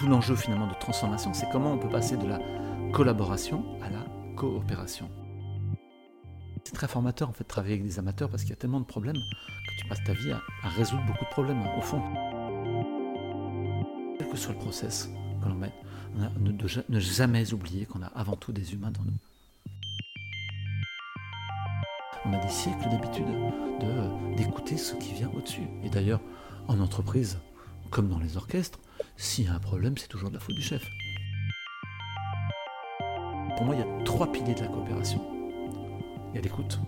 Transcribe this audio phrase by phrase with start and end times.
[0.00, 2.38] tout l'enjeu finalement de transformation, c'est comment on peut passer de la
[2.90, 5.10] collaboration à la coopération.
[6.64, 8.80] C'est très formateur en fait de travailler avec des amateurs parce qu'il y a tellement
[8.80, 12.00] de problèmes que tu passes ta vie à, résoudre beaucoup de problèmes au fond.
[14.18, 15.10] Quel que soit le process
[15.42, 15.72] que l'on met,
[16.14, 16.50] ne,
[16.88, 19.18] ne jamais oublier qu'on a avant tout des humains dans nous.
[22.24, 23.26] On a des siècles d'habitude
[24.38, 25.68] d'écouter ce qui vient au-dessus.
[25.84, 26.22] Et d'ailleurs,
[26.68, 27.38] en entreprise,
[27.90, 28.78] comme dans les orchestres,
[29.20, 30.82] s'il y a un problème, c'est toujours de la faute du chef.
[33.56, 35.20] Pour moi, il y a trois piliers de la coopération.
[36.30, 36.80] Il y a l'écoute,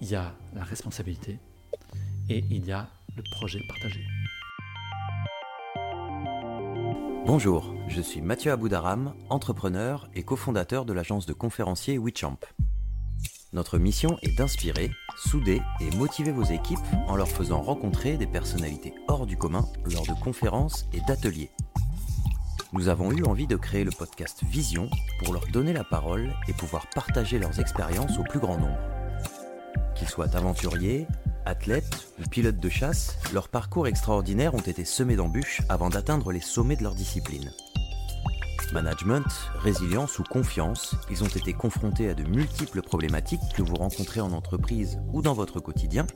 [0.00, 1.40] il y a la responsabilité
[2.28, 4.00] et il y a le projet partagé.
[7.26, 12.38] Bonjour, je suis Mathieu Aboudaram, entrepreneur et cofondateur de l'agence de conférenciers WeChamp.
[13.52, 18.94] Notre mission est d'inspirer, souder et motiver vos équipes en leur faisant rencontrer des personnalités
[19.08, 21.50] hors du commun lors de conférences et d'ateliers.
[22.72, 24.90] Nous avons eu envie de créer le podcast Vision
[25.24, 28.78] pour leur donner la parole et pouvoir partager leurs expériences au plus grand nombre.
[29.94, 31.06] Qu'ils soient aventuriers,
[31.46, 36.40] athlètes ou pilotes de chasse, leurs parcours extraordinaires ont été semés d'embûches avant d'atteindre les
[36.40, 37.50] sommets de leur discipline.
[38.72, 39.24] Management,
[39.58, 44.32] résilience ou confiance, ils ont été confrontés à de multiples problématiques que vous rencontrez en
[44.32, 46.06] entreprise ou dans votre quotidien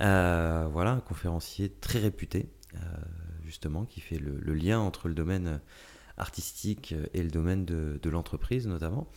[0.00, 2.78] Euh, voilà, un conférencier très réputé, euh,
[3.44, 5.60] justement, qui fait le, lien entre le domaine
[6.16, 9.08] artistique et le domaine de, l'entreprise, notamment.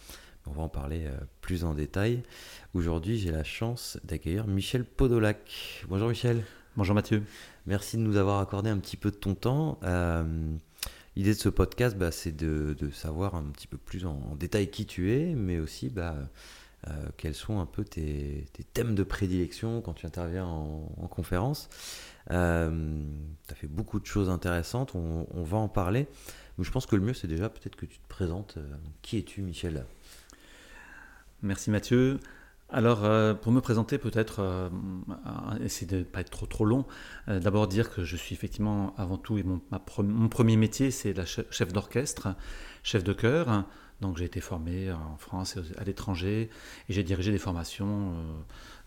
[0.46, 2.22] On va en parler euh, plus en détail.
[2.74, 5.86] Aujourd'hui, j'ai la chance d'accueillir Michel Podolac.
[5.88, 6.44] Bonjour Michel.
[6.76, 7.24] Bonjour Mathieu.
[7.66, 9.80] Merci de nous avoir accordé un petit peu de ton temps.
[11.16, 14.86] L'idée de ce podcast, bah, c'est de, savoir un petit peu plus en, détail qui
[14.86, 16.16] tu es, mais aussi bah,
[16.90, 21.70] euh, quels sont un peu tes, thèmes de prédilection quand tu interviens en, conférence.
[22.32, 23.02] Euh,
[23.48, 26.08] tu as fait beaucoup de choses intéressantes, on, va en parler.
[26.58, 28.56] Mais je pense que le mieux, c'est déjà peut-être que tu te présentes.
[28.58, 29.86] Euh, qui es-tu, Michel?
[31.42, 32.20] Merci Mathieu.
[32.70, 33.02] Alors,
[33.40, 34.72] pour me présenter, peut-être,
[35.62, 36.88] essayer de ne pas être trop trop long,
[37.28, 39.62] d'abord dire que je suis effectivement, avant tout, et mon,
[40.00, 42.30] mon premier métier, c'est la chef d'orchestre,
[42.82, 43.68] chef de chœur.
[44.04, 46.50] Donc j'ai été formé en France et à l'étranger
[46.90, 48.14] et j'ai dirigé des formations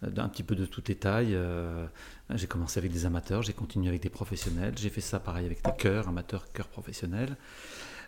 [0.05, 1.35] euh, d'un petit peu de toutes les tailles.
[1.35, 1.87] Euh,
[2.35, 5.65] j'ai commencé avec des amateurs, j'ai continué avec des professionnels, j'ai fait ça pareil avec
[5.65, 7.35] des chœurs, amateurs, chœurs professionnels.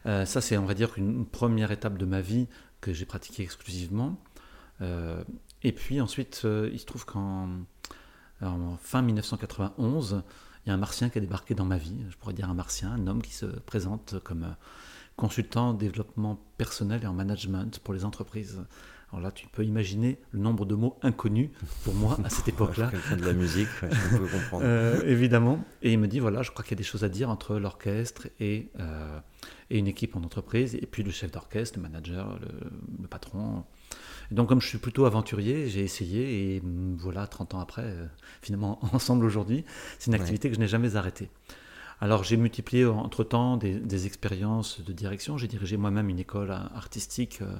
[0.04, 2.46] Euh, ça c'est on va dire une première étape de ma vie
[2.82, 4.20] que j'ai pratiquée exclusivement.
[5.62, 7.48] et puis ensuite il se trouve qu'en
[8.82, 10.22] fin 1991,
[10.64, 12.54] il y a un martien qui a débarqué dans ma vie, je pourrais dire un
[12.54, 14.54] martien, un homme qui se présente comme
[15.18, 18.62] consultant en développement personnel et en management pour les entreprises.
[19.10, 21.50] Alors là, tu peux imaginer le nombre de mots inconnus
[21.82, 22.92] pour moi à cette époque-là.
[23.16, 24.64] de la musique, je peux comprendre.
[24.64, 25.64] Euh, évidemment.
[25.82, 27.56] Et il me dit voilà, je crois qu'il y a des choses à dire entre
[27.56, 29.18] l'orchestre et, euh,
[29.70, 32.38] et une équipe en entreprise, et puis le chef d'orchestre, le manager,
[33.00, 33.64] le, patron.
[34.30, 36.62] donc, comme je suis plutôt aventurier, j'ai essayé, et
[36.98, 38.06] voilà, 30 ans après, euh,
[38.40, 39.64] finalement, ensemble aujourd'hui,
[39.98, 41.28] c'est une activité que je n'ai jamais arrêtée.
[42.00, 45.36] Alors j'ai multiplié entre-temps des, expériences de direction.
[45.36, 47.56] J'ai dirigé moi-même une école artistique euh,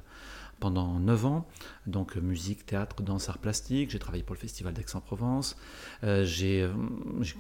[0.61, 1.49] pendant 9 ans,
[1.87, 3.91] donc euh, musique, théâtre, danse, art plastique.
[3.91, 5.57] J'ai travaillé pour le Festival d'Aix-en-Provence.
[6.05, 6.71] Euh, j'ai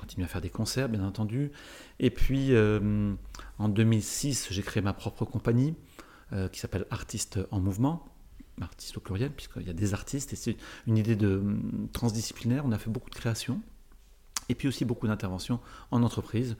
[0.00, 1.52] continué à faire des concerts, bien entendu.
[2.00, 2.52] Et puis
[3.58, 5.74] en 2006, j'ai créé ma propre compagnie
[6.52, 8.04] qui s'appelle Artistes en Mouvement
[8.60, 10.56] artistes au pluriel, puisqu'il y a des artistes, et c'est
[10.88, 11.40] une idée de
[11.92, 12.66] transdisciplinaire.
[12.66, 13.60] On a fait beaucoup de créations,
[14.48, 15.60] et puis aussi beaucoup d'interventions
[15.92, 16.56] en entreprise,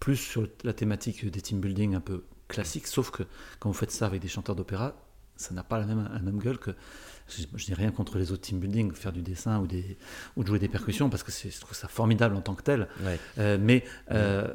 [0.00, 3.24] plus sur la thématique des team building un peu classique, sauf que
[3.58, 4.94] quand vous faites ça avec des chanteurs d'opéra,
[5.36, 6.72] ça n'a pas la même, la même gueule que.
[7.28, 9.98] Je, n'ai rien contre les autres team building, faire du dessin ou, des,
[10.36, 12.88] ou de jouer des percussions, parce que je trouve ça formidable en tant que tel.
[13.36, 14.52] Euh, mais euh,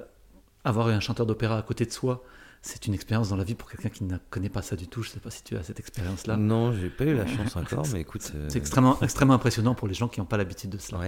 [0.63, 2.24] avoir un chanteur d'opéra à côté de soi,
[2.63, 5.04] c'est une expérience dans la vie pour quelqu'un qui ne connaît pas ça du tout.
[5.04, 6.36] Je ne sais pas si tu as cette expérience-là.
[6.36, 8.24] Non, j'ai pas eu la chance encore, mais écoute.
[8.24, 11.00] C'est euh, extrêmement, extrêmement impressionnant pour les gens qui n'ont pas l'habitude de cela.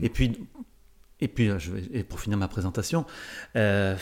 [0.00, 0.48] Et puis,
[1.22, 3.06] et puis, je vais, et pour finir ma présentation,
[3.54, 3.96] fin,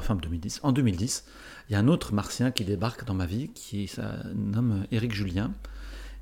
[0.00, 1.24] fin 2010, en 2010,
[1.68, 3.90] il y a un autre martien qui débarque dans ma vie, qui
[4.34, 5.52] nomme Éric Julien.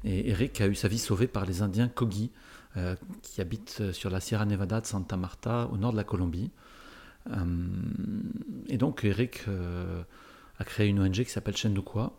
[0.04, 2.30] Et Eric a eu sa vie sauvée par les Indiens Kogi,
[2.76, 6.50] euh, qui habitent sur la Sierra Nevada de Santa Marta, au nord de la Colombie.
[7.30, 7.44] Euh,
[8.68, 10.02] et donc Eric euh,
[10.58, 12.16] a créé une ONG qui s'appelle Chendukwa.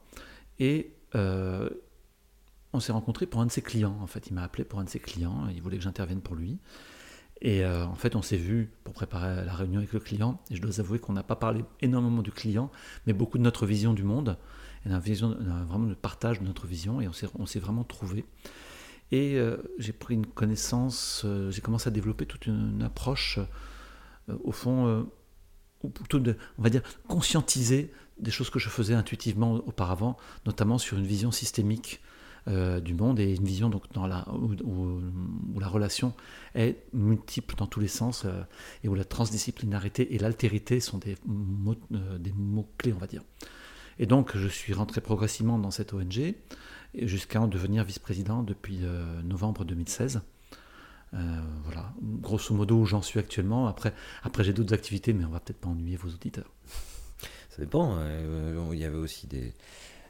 [0.60, 3.98] Et on s'est rencontrés pour un de ses clients.
[4.02, 5.48] En fait, il m'a appelé pour un de ses clients.
[5.54, 6.58] Il voulait que j'intervienne pour lui.
[7.42, 10.40] Et en fait, on s'est vu pour préparer la réunion avec le client.
[10.52, 12.72] Et je dois avouer qu'on n'a pas parlé énormément du client,
[13.08, 14.38] mais beaucoup de notre vision du monde
[14.86, 15.36] et vision,
[15.68, 18.26] vraiment le partage de notre vision, et on s'est vraiment trouvé.
[19.12, 23.40] Et euh, j'ai pris une connaissance, euh, j'ai commencé à développer toute une, approche,
[24.30, 25.08] euh, au fond,
[25.84, 26.20] ou plutôt,
[26.58, 31.32] on va dire, conscientiser des choses que je faisais intuitivement auparavant, notamment sur une vision
[31.32, 32.02] systémique
[32.48, 36.14] du monde et une vision donc où, la relation
[36.56, 38.26] est multiple dans tous les sens
[38.84, 41.76] et où la transdisciplinarité et l'altérité sont des mots,
[42.36, 43.22] mots clés, on va dire.
[44.00, 46.34] Et donc, je suis rentré progressivement dans cette ONG
[46.96, 50.22] jusqu'à en devenir vice-président depuis euh, novembre 2016.
[51.14, 51.18] Euh,
[51.64, 53.68] voilà, grosso modo où j'en suis actuellement.
[53.68, 53.94] Après,
[54.24, 56.52] après j'ai d'autres activités, mais on va peut-être pas ennuyer vos auditeurs.
[57.50, 57.98] Ça dépend.
[57.98, 59.54] Euh, il y avait aussi des,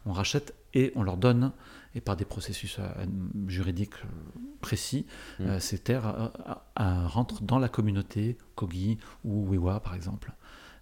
[0.07, 1.51] on rachète et on leur donne,
[1.97, 2.79] et par des processus
[3.49, 3.97] juridiques
[4.61, 5.05] précis,
[5.41, 5.59] mmh.
[5.59, 6.31] ces terres
[6.77, 10.33] rentrent dans la communauté Kogi ou Wewa par exemple.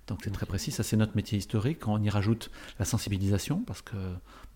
[0.08, 1.80] Donc c'est très précis, ça c'est notre métier historique.
[1.80, 3.96] Quand on y rajoute la sensibilisation, parce que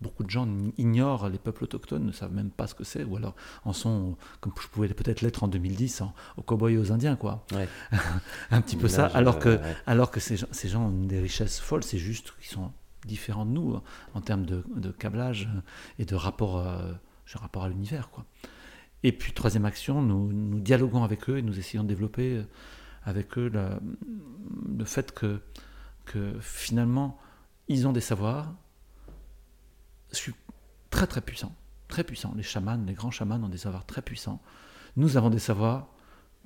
[0.01, 0.47] beaucoup de gens
[0.77, 4.17] ignorent les peuples autochtones, ne savent même pas ce que c'est, ou alors en sont,
[4.41, 6.03] comme je pouvais peut-être l'être en 2010,
[6.37, 7.45] aux cow-boys et aux Indiens, quoi.
[8.51, 11.83] un petit peu ça, alors que, alors que ces, ces, gens ont des richesses folles,
[11.83, 12.71] c'est juste qu'ils sont
[13.05, 13.79] différents de nous
[14.13, 15.49] en termes de, câblage
[15.99, 16.93] et de rapport, euh,
[17.35, 18.25] rapport à l'univers, quoi.
[19.05, 22.43] Et puis troisième action, nous, nous dialoguons avec eux et nous essayons de développer euh,
[23.05, 25.41] avec eux le fait que,
[26.39, 27.19] finalement,
[27.67, 28.53] ils ont des savoirs
[30.89, 31.55] très très puissants,
[31.87, 32.33] très puissants.
[32.35, 34.41] Les chamans, les grands chamans ont des savoirs très puissants.
[34.95, 35.87] Nous avons des savoirs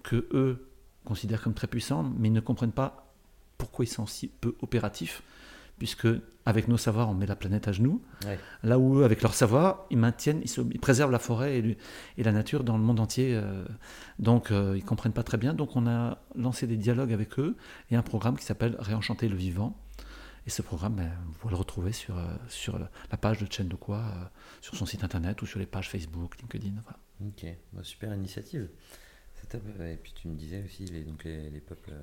[0.03, 0.69] que eux
[1.03, 3.13] considèrent comme très puissants, mais ils ne comprennent pas
[3.57, 5.23] pourquoi ils sont si peu opératifs
[5.77, 6.07] puisque
[6.47, 8.01] avec nos savoirs, on met la planète à genoux.
[8.63, 11.57] Là où, avec leur savoir, ils maintiennent, ils, préservent la forêt
[12.17, 13.35] et, la nature dans le monde entier.
[13.35, 13.65] Euh.
[14.17, 15.53] donc, euh, ils comprennent pas très bien.
[15.53, 17.57] Donc, on a lancé des dialogues avec eux
[17.91, 19.77] et un programme qui s'appelle Réenchanter le vivant.
[20.45, 23.67] Et ce programme, ben, vous pouvez le retrouver sur, euh, sur la page de Chen
[23.67, 24.05] de quoi,
[24.61, 26.75] sur son site internet ou sur les pages Facebook, LinkedIn.
[27.25, 28.69] Ok, bah, super initiative.
[29.81, 31.93] Et puis tu me disais aussi les, donc les peuples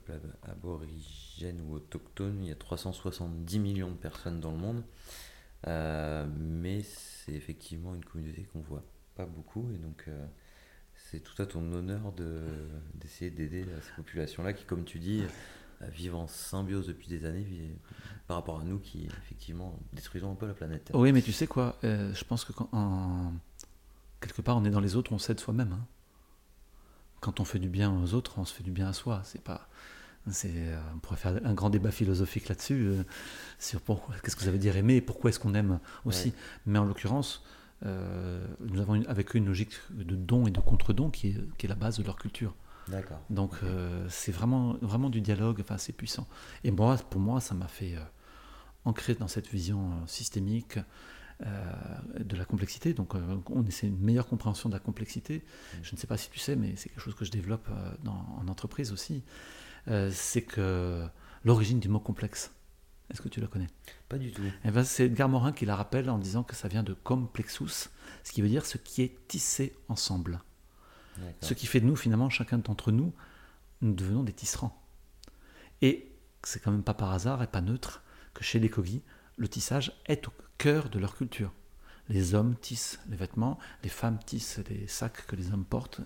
[0.00, 4.82] peuple aborigène ou autochtone, il y a 370 millions de personnes dans le monde.
[5.66, 8.84] Euh, mais c'est effectivement une communauté qu'on voit
[9.16, 10.26] pas beaucoup et donc euh,
[10.94, 12.12] c'est tout à ton honneur
[12.94, 15.22] d'essayer d'aider ces populations-là qui, comme tu dis,
[15.82, 17.46] euh, vivent en symbiose depuis des années
[18.28, 20.90] par rapport à nous qui, effectivement, détruisons un peu la planète.
[20.94, 23.32] Oui, mais tu sais quoi, je pense que quand,
[24.20, 25.72] quelque part on est dans les autres, on s'aide soi-même.
[25.72, 25.86] Hein
[27.20, 29.22] quand on fait du bien aux autres, on se fait du bien à soi.
[29.24, 29.68] C'est pas,
[30.30, 33.02] c'est, euh, on pourrait faire un grand débat philosophique là-dessus euh,
[33.58, 36.32] sur pourquoi, qu'est-ce que ça veut dire aimer et pourquoi est-ce qu'on aime aussi.
[36.66, 37.44] Mais en l'occurrence,
[37.84, 41.66] euh, nous avons avec eux une logique de don et de contre-don qui est, qui
[41.66, 42.54] est la base de leur culture.
[42.88, 43.20] D'accord.
[43.30, 43.54] Donc
[44.08, 46.26] c'est vraiment, vraiment du dialogue, enfin c'est puissant.
[46.62, 47.96] Et moi, pour moi, ça m'a fait
[48.84, 50.78] ancrer dans cette vision systémique
[51.40, 52.94] de la complexité.
[52.94, 55.44] Donc, euh, on essaie une meilleure compréhension de la complexité.
[55.82, 57.92] Je ne sais pas si tu sais, mais c'est quelque chose que je développe euh,
[58.02, 59.22] dans, en entreprise aussi.
[60.10, 61.06] c'est que
[61.44, 62.52] l'origine du mot complexe.
[63.10, 63.68] Est-ce que tu le connais?
[64.08, 64.42] Pas du tout.
[64.64, 67.90] Eh ben, c'est Edgar Morin qui la rappelle en disant que ça vient de complexus,
[68.24, 70.40] ce qui veut dire ce qui est tissé ensemble.
[71.40, 73.14] Ce qui fait de nous, finalement, chacun d'entre nous,
[73.80, 74.82] nous devenons des tisserands.
[75.80, 76.12] Et
[76.42, 78.02] c'est quand même pas par hasard et pas neutre
[78.34, 79.02] que chez les Kogi,
[79.36, 81.52] le tissage est au cœur de leur culture.
[82.08, 86.00] les hommes tissent les vêtements, les femmes tissent les sacs que les hommes portent,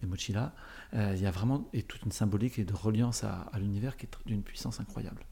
[0.00, 0.52] les mochilas.
[0.94, 4.06] Euh, il y a vraiment et toute une symbolique et de reliance à, l'univers qui
[4.06, 5.24] est d'une puissance incroyable.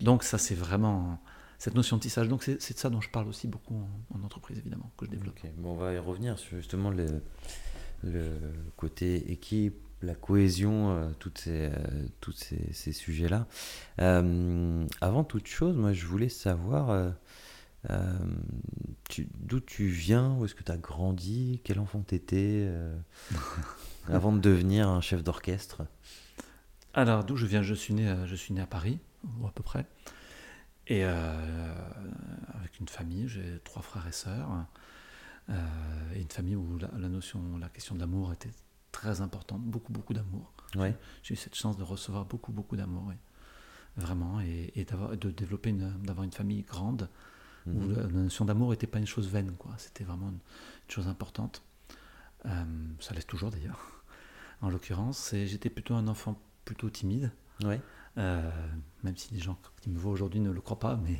[0.00, 1.20] Donc ça, c'est vraiment
[1.58, 2.28] cette notion de tissage.
[2.28, 5.38] Donc c'est de ça dont je parle aussi beaucoup en, entreprise, évidemment, que je développe.
[5.62, 7.20] On va y revenir sur justement le,
[8.76, 13.46] côté équipe, la cohésion, euh, toutes ces, euh, ces sujets-là.
[14.00, 17.12] Euh, avant toute chose, moi, je voulais savoir
[19.40, 22.70] d'où tu viens, où est-ce que tu as grandi, quel enfant tu étais
[24.08, 25.82] avant de devenir un chef d'orchestre?
[26.94, 27.62] Alors, d'où je viens?
[27.62, 28.98] Je suis, né, je suis né à Paris,
[29.40, 29.86] ou à peu près.
[30.86, 34.48] Et avec une famille, j'ai trois frères et sœurs.
[35.48, 38.52] et une famille où la, la notion, la question de l'amour était
[38.94, 40.52] très importante, beaucoup, beaucoup d'amour.
[40.76, 40.96] Ouais.
[41.22, 43.12] J'ai eu cette chance de recevoir beaucoup, beaucoup d'amour,
[43.96, 47.08] vraiment, et, et de développer, d'avoir une famille grande
[47.66, 47.96] où mhm.
[47.96, 49.72] la, notion d'amour n'était pas une chose vaine, quoi.
[49.78, 50.38] C'était vraiment une,
[50.88, 51.62] chose importante.
[52.46, 52.64] Euh,
[53.00, 53.80] ça l'est toujours d'ailleurs,
[54.60, 55.30] en l'occurrence.
[55.32, 57.30] J'étais plutôt un enfant plutôt timide.
[57.62, 57.80] Ouais.
[58.16, 58.48] Euh,
[59.02, 61.18] même si les gens qui me voient aujourd'hui ne le croient pas, mais,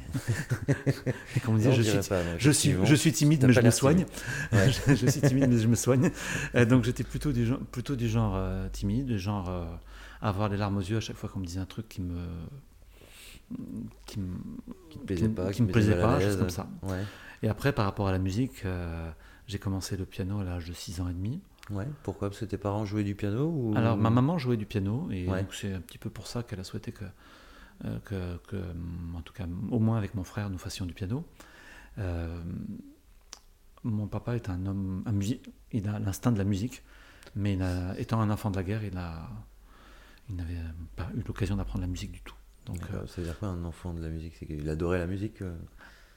[1.44, 1.98] comme on je, suis,
[2.38, 4.06] je, suis, je suis timide, mais je me soigne.
[4.52, 6.10] je, suis timide, mais je me soigne.
[6.68, 9.66] donc j'étais plutôt du, genre, plutôt du genre euh, timide, du genre euh,
[10.22, 12.26] avoir les larmes aux yeux à chaque fois qu'on me disait un truc qui me
[14.06, 14.36] qui me,
[14.90, 16.66] qui plaisait pas, qui, me plaisait pas, chose comme ça.
[17.42, 18.64] Et après, par rapport à la musique,
[19.46, 21.40] j'ai commencé le piano à l'âge de 6 ans et demi.
[21.70, 22.28] Ouais, pourquoi?
[22.28, 23.74] Parce que tes parents jouaient du piano ou...
[23.76, 26.64] Alors, ma maman jouait du piano, et c'est un petit peu pour ça qu'elle a
[26.64, 27.04] souhaité que,
[27.84, 28.56] euh, que, que,
[29.16, 31.24] en tout cas, au moins avec mon frère, nous fassions du piano.
[31.98, 32.42] Euh,
[33.82, 35.18] mon papa est un homme, un
[35.72, 36.82] il a l'instinct de la musique,
[37.34, 37.58] mais
[37.98, 39.28] étant un enfant de la guerre, il a,
[40.28, 40.56] il n'avait
[40.96, 42.34] pas eu l'occasion d'apprendre la musique du tout.
[42.66, 45.06] Donc, euh, ça veut dire quoi un enfant de la musique C'est qu'il adorait la
[45.06, 45.42] musique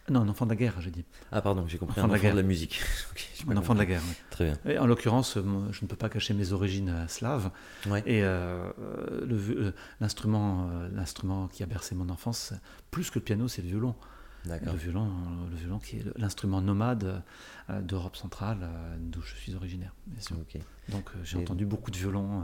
[0.10, 1.04] non, un enfant de la guerre, j'ai dit.
[1.34, 2.00] Ah, pardon, j'ai compris.
[2.00, 2.80] un enfant de la musique.
[3.48, 4.02] un enfant de la guerre.
[4.08, 4.16] Oui.
[4.30, 4.58] Très bien.
[4.66, 7.52] Et en l'occurrence, je ne peux pas cacher mes origines euh, slaves.
[8.06, 12.54] Et euh, euh, l'instrument, qui a bercé mon enfance,
[12.90, 13.96] plus que le piano, c'est le violon.
[14.46, 15.12] Le violon,
[15.52, 17.22] le violon qui est l'instrument nomade
[17.82, 19.94] d'Europe centrale, d'où je suis originaire.
[20.88, 22.44] Donc j'ai entendu beaucoup de violons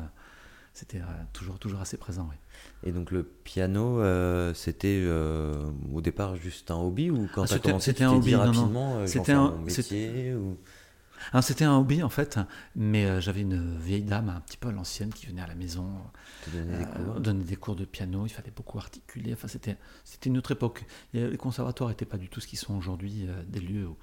[0.73, 2.27] c'était euh, toujours, toujours assez présent.
[2.29, 2.35] Oui.
[2.83, 7.47] Et donc le piano, euh, c'était euh, au départ juste un hobby ou quand ah,
[7.47, 10.57] tu as commencé, c'était un hobby rapidement C'était un métier ou...
[11.41, 12.39] c'était un hobby en fait,
[12.75, 15.87] mais j'avais une vieille dame un petit peu à l'ancienne qui venait à la maison
[16.51, 17.75] donner des, cours.
[17.75, 18.25] de piano.
[18.25, 19.33] Il fallait beaucoup articuler.
[19.33, 20.85] Enfin, c'était c'était une autre époque.
[21.13, 23.95] les conservatoires n'étaient pas du tout ce qu'ils sont aujourd'hui, des lieux où,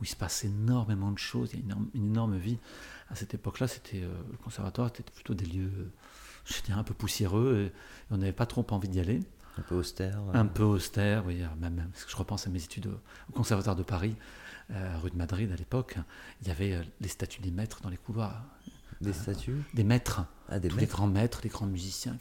[0.00, 1.50] où, il se passe énormément de choses.
[1.54, 2.58] Il y a une, une énorme vie.
[3.08, 5.90] À cette époque-là, c'était le conservatoire était plutôt des lieux
[6.48, 7.72] j'étais un peu poussiéreux et
[8.10, 9.20] on n'avait pas trop envie d'y aller.
[9.58, 10.18] Un peu austère.
[10.34, 11.42] Un peu austère, oui.
[11.60, 14.14] Même, parce que je repense à mes études au, Conservatoire de Paris,
[14.70, 15.96] euh, rue de Madrid à l'époque.
[16.42, 18.44] Il y avait euh, les statues des maîtres dans les couloirs.
[19.00, 19.62] Des statues?
[19.74, 20.22] Des maîtres.
[20.48, 22.16] Ah, des Tous les grands maîtres, les grands musiciens.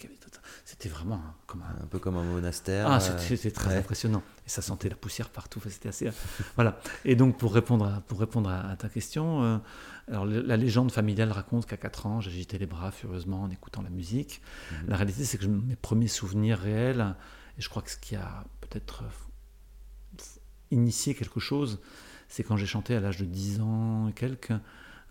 [0.66, 1.84] C'était vraiment comme un...
[1.84, 1.88] un...
[1.88, 2.90] peu comme un monastère.
[2.90, 4.22] Ah, c'était très impressionnant.
[4.46, 5.60] Et ça sentait la poussière partout.
[5.70, 6.10] C'était assez.
[6.56, 6.80] voilà.
[7.06, 9.62] Et donc, pour répondre à, pour répondre à, ta question,
[10.10, 13.90] alors la légende familiale raconte qu'à 4 ans, j'agitais les bras furieusement en écoutant la
[13.90, 14.42] musique.
[14.72, 14.90] Mhm.
[14.90, 17.16] La réalité, c'est que mes premiers souvenirs réels,
[17.58, 20.24] et je crois que ce qui a peut-être euh,
[20.72, 21.82] initié quelque chose,
[22.30, 24.54] c'est quand j'ai chanté à l'âge de 10 ans et quelques,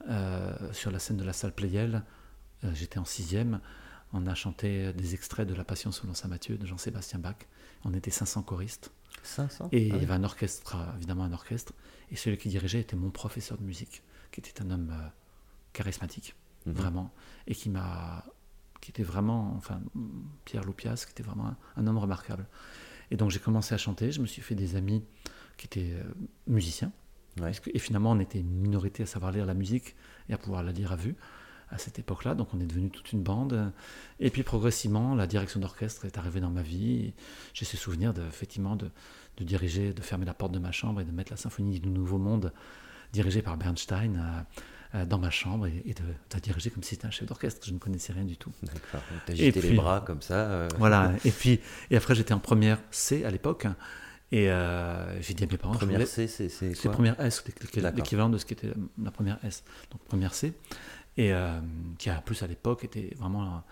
[0.08, 2.02] euh, sur la scène de la salle Playel,
[2.64, 3.60] euh, j'étais en sixième,
[4.14, 7.36] on a chanté des extraits de La Passion selon Saint Matthieu de Jean-Sébastien Bach.
[7.84, 8.92] On était 500 choristes.
[9.24, 11.74] 500 Et il y ah avait un orchestre, évidemment un orchestre,
[12.10, 14.02] et celui qui dirigeait était mon professeur de musique
[14.42, 15.08] qui était un homme euh,
[15.72, 16.34] charismatique,
[16.66, 16.74] mhm.
[16.74, 17.12] vraiment,
[17.46, 18.24] et qui m'a,
[18.80, 19.80] qui était vraiment, enfin,
[20.44, 22.46] Pierre Loupias, qui était vraiment un, homme remarquable.
[23.10, 25.04] Et donc j'ai commencé à chanter, je me suis fait des amis
[25.56, 26.02] qui étaient euh,
[26.46, 26.92] musiciens,
[27.72, 29.94] et finalement on était une minorité à savoir lire la musique
[30.28, 31.14] et à pouvoir la lire à vue
[31.68, 33.72] à cette époque-là, donc on est devenu toute une bande.
[34.20, 37.12] Et puis progressivement, la direction d'orchestre est arrivée dans ma vie.
[37.54, 38.88] J'ai ce souvenir de, effectivement de,
[39.36, 41.88] de, diriger, de fermer la porte de ma chambre et de mettre la symphonie du
[41.88, 42.52] Nouveau Monde
[43.16, 47.10] dirigé par Bernstein euh, euh, dans ma chambre et, de, diriger comme si c'était un
[47.10, 47.66] chef d'orchestre.
[47.66, 48.52] Je ne connaissais rien du tout.
[48.62, 49.02] D'accord.
[49.26, 50.34] Tu agité les bras comme ça.
[50.34, 50.68] Euh.
[50.78, 51.12] Voilà.
[51.24, 53.66] Et puis, et après, j'étais en première C à l'époque.
[54.32, 54.48] Et
[55.20, 55.74] j'ai dit à mes parents.
[55.74, 57.44] Première C, c'est quoi C'est première S,
[57.94, 59.64] l'équivalent de ce qui était la première S.
[59.90, 60.52] Donc première C.
[61.16, 61.32] Et
[61.98, 63.64] qui, a plus à l'époque, était vraiment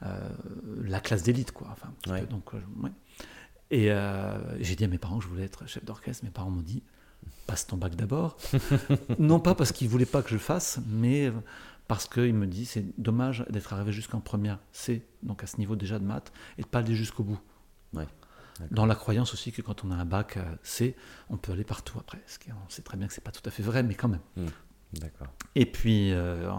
[0.00, 1.68] la classe d'élite, quoi.
[1.72, 1.92] Enfin,
[2.30, 2.90] donc, ouais.
[3.70, 3.90] Et
[4.60, 6.24] j'ai dit à mes parents que je voulais être chef d'orchestre.
[6.24, 6.82] Mes parents m'ont dit
[7.46, 8.36] passe ton bac d'abord.
[9.18, 11.32] non pas parce qu'il voulait pas que je le fasse, mais
[11.88, 15.76] parce qu'il me dit c'est dommage d'être arrivé jusqu'en première C, donc à ce niveau
[15.76, 17.40] déjà de maths, et de pas aller jusqu'au bout.
[17.94, 18.06] Ouais.
[18.70, 20.94] Dans la croyance aussi que quand on a un bac euh, C,
[21.30, 22.22] on peut aller partout après.
[22.26, 24.08] Ce qui, on sait très bien que c'est pas tout à fait vrai, mais quand
[24.08, 24.20] même.
[24.36, 24.46] Hmm.
[24.94, 25.28] D'accord.
[25.54, 26.50] Et puis, euh,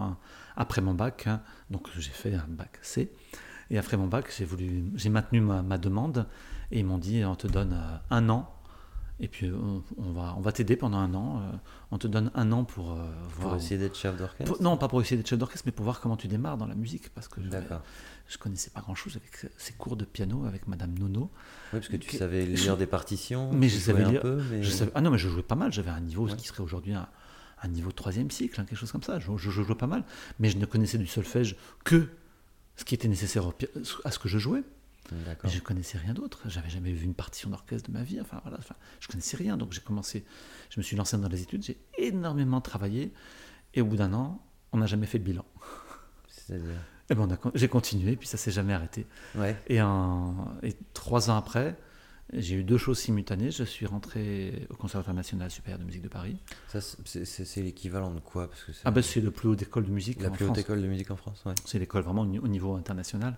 [0.56, 3.12] après mon bac, hein, donc j'ai fait un bac C.
[3.70, 6.28] Et après mon bac, j'ai voulu, j'ai maintenu ma, ma demande
[6.72, 8.53] et ils m'ont dit on te donne euh, un an.
[9.24, 11.40] Et puis on, on va, on va t'aider pendant un an.
[11.42, 11.52] euh,
[11.92, 13.56] on te donne un an pour euh, Pour voir.
[13.56, 16.02] essayer d'être chef d'orchestre pour- non, pas pour essayer d'être chef d'orchestre, mais pour voir
[16.02, 17.50] comment tu démarres dans la musique, parce que je,
[18.28, 21.22] je connaissais pas grand chose avec ces cours de piano avec Madame Nono.
[21.72, 23.52] Oui, parce que tu Que- savais lire je- des partitions.
[23.54, 24.62] Mais je savais jouais un lire- peu, mais...
[24.62, 25.72] Je savais- ah non, mais je jouais pas mal.
[25.72, 26.36] J'avais un niveau Ouais.
[26.36, 27.08] qui serait aujourd'hui un,
[27.62, 29.20] un niveau troisième cycle, hein, quelque chose comme ça.
[29.20, 30.04] Je, je- jouais pas mal,
[30.40, 32.10] mais je ne connaissais du solfège que
[32.76, 33.54] ce qui était nécessaire au
[34.04, 34.64] à ce que je jouais.
[35.46, 36.42] Je connaissais rien d'autre.
[36.48, 38.20] J'avais jamais vu une partition d'orchestre de ma vie.
[38.22, 39.58] Enfin voilà, enfin, je connaissais rien.
[39.58, 40.26] Donc j'ai commencé,
[40.70, 41.64] je me suis lancé dans les études.
[41.64, 43.14] J'ai énormément travaillé,
[43.74, 44.42] et au bout d'un an,
[44.72, 45.46] on n'a jamais fait le bilan.
[46.28, 46.68] C'est-à-dire
[47.10, 49.06] Et ben a con- j'ai continué, puis ça s'est jamais arrêté.
[49.36, 49.58] Ouais.
[49.68, 51.78] Et, en- et trois ans après,
[52.32, 53.52] j'ai eu deux choses simultanées.
[53.52, 56.38] Je suis rentré au Conservatoire national supérieur de musique de Paris.
[56.70, 58.48] Ça, c'est l'équivalent de quoi?
[58.50, 60.46] Parce que c'est Ah ben c'est le plus haut école de musique la en plus
[60.46, 60.60] haute France.
[60.60, 61.44] école de musique en France.
[61.46, 61.54] Ouais.
[61.66, 63.38] C'est l'école vraiment au niveau international.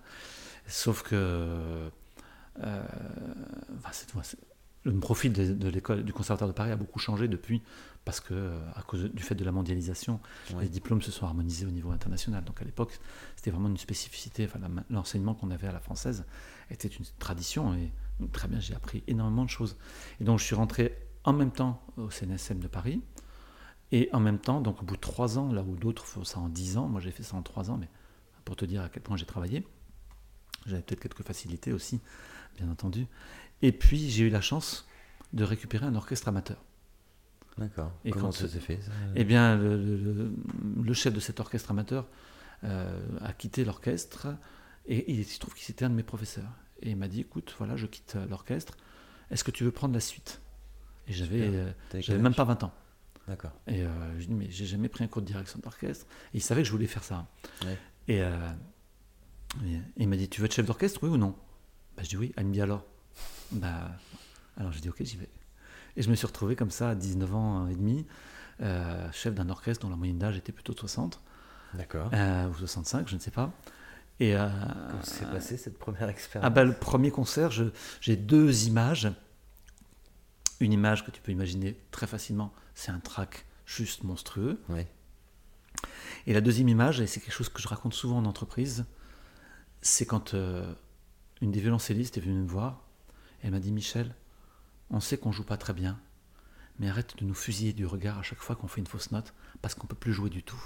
[0.66, 1.90] Sauf que
[2.62, 2.86] euh,
[3.78, 4.22] enfin,
[4.84, 7.62] le profil de, de l'école du conservatoire de Paris a beaucoup changé depuis
[8.04, 10.20] parce que euh, à cause du fait de la mondialisation,
[10.60, 12.44] les diplômes se sont harmonisés au niveau international.
[12.44, 12.98] Donc à l'époque,
[13.34, 14.44] c'était vraiment une spécificité.
[14.44, 16.24] Enfin, l'enseignement qu'on avait à la française
[16.70, 19.76] était une tradition et donc, très bien, j'ai appris énormément de choses.
[20.20, 23.02] Et donc je suis rentré en même temps au CNSM de Paris.
[23.92, 26.38] Et en même temps, donc au bout de trois ans, là où d'autres font ça
[26.38, 27.88] en dix ans, moi j'ai fait ça en trois ans, mais
[28.44, 29.66] pour te dire à quel point j'ai travaillé,
[30.66, 32.00] j'avais peut-être quelques facilités aussi,
[32.56, 33.06] bien entendu.
[33.62, 34.86] Et puis j'ai eu la chance
[35.32, 36.58] de récupérer un orchestre amateur.
[37.58, 37.90] D'accord.
[38.04, 38.90] Et Comment quand- ça s'est fait ça?
[39.14, 40.32] Eh bien, le, le- le-
[40.82, 42.06] le chef de cet orchestre amateur
[42.64, 44.28] euh, a quitté l'orchestre
[44.86, 46.50] et il se trouve qu'il était un de mes professeurs.
[46.82, 48.76] Et il m'a dit, écoute, voilà, je quitte l'orchestre,
[49.30, 50.40] est-ce que tu veux prendre la suite?
[51.08, 51.70] Et j'avais euh,
[52.18, 52.74] même pas 20 ans.
[53.26, 53.52] D'accord.
[53.66, 56.04] Et euh, je lui dis, mais j'ai jamais pris un cours de direction d'orchestre.
[56.34, 57.26] Et il savait que je voulais faire ça.
[57.64, 57.78] Ouais.
[58.08, 58.36] Et, euh,
[59.64, 61.34] et il m'a dit, tu veux être chef d'orchestre, oui ou non?
[61.96, 62.32] Bah, Je dis oui.
[62.36, 62.84] Elle me dit alors
[63.52, 63.90] bah,
[64.56, 65.28] Alors j'ai dit, ok, j'y vais.
[65.96, 68.06] Et je me suis retrouvé comme ça à 19 ans et demi,
[68.60, 71.20] euh, chef d'un orchestre dont la moyenne d'âge était plutôt de 60,
[71.74, 72.10] D'accord.
[72.12, 73.50] euh, ou 65, je ne sais pas.
[74.20, 74.48] Et, euh,
[74.90, 76.46] Comment s'est passée cette première expérience?
[76.46, 77.50] Ah bah, le premier concert,
[78.00, 79.08] j'ai deux images.
[80.60, 84.58] Une image que tu peux imaginer très facilement, c'est un track juste monstrueux.
[84.70, 84.86] Ouais.
[86.26, 88.84] Et la deuxième image, et c'est quelque chose que je raconte souvent en entreprise,
[89.86, 90.72] c'est quand euh,
[91.40, 92.82] une des violoncellistes est venue me voir.
[93.42, 94.14] Elle m'a dit Michel,
[94.90, 95.98] on sait qu'on joue pas très bien,
[96.78, 99.32] mais arrête de nous fusiller du regard à chaque fois qu'on fait une fausse note,
[99.62, 100.60] parce qu'on peut plus jouer du tout.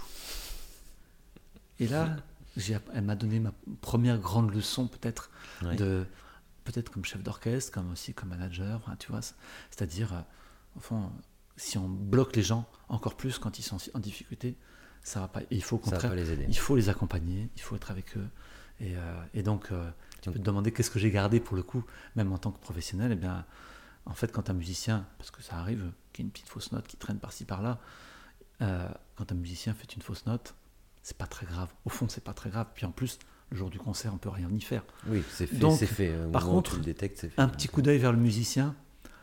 [1.79, 2.17] Et là,
[2.95, 5.31] elle m'a donné ma première grande leçon, peut-être,
[5.77, 6.07] de
[6.65, 9.35] peut-être comme chef d'orchestre, comme aussi comme manager, enfin, tu vois, c'est-
[9.71, 10.21] c'est-à-dire, euh,
[10.77, 11.11] au fond,
[11.57, 14.57] si on bloque les gens encore plus quand ils sont en difficulté,
[15.03, 15.41] ça va pas.
[15.51, 16.47] Il faut au contraire, les aider.
[16.49, 18.29] il faut les accompagner, il faut être avec eux.
[18.81, 18.99] Et, euh,
[19.35, 19.91] et donc, euh,
[20.23, 21.85] tu peux te demander qu'est-ce que j'ai gardé pour le coup,
[22.17, 23.13] même en tant que professionnel.
[23.13, 23.45] Et bien,
[24.07, 26.73] en fait, quand un musicien, parce que ça arrive, qu'il y ait une petite fausse
[26.73, 27.79] note qui traîne par-ci par-là,
[28.63, 30.55] euh, quand un musicien fait une fausse note,
[31.03, 31.69] c'est pas très grave.
[31.85, 32.67] Au fond, c'est pas très grave.
[32.75, 33.19] Puis en plus,
[33.51, 34.83] le jour du concert, on peut rien y faire.
[35.07, 35.57] Oui, c'est fait.
[35.57, 36.15] Donc, c'est fait.
[36.25, 37.41] Au par contre, tu le détectes, c'est fait.
[37.41, 38.75] Un petit coup d'œil vers le musicien.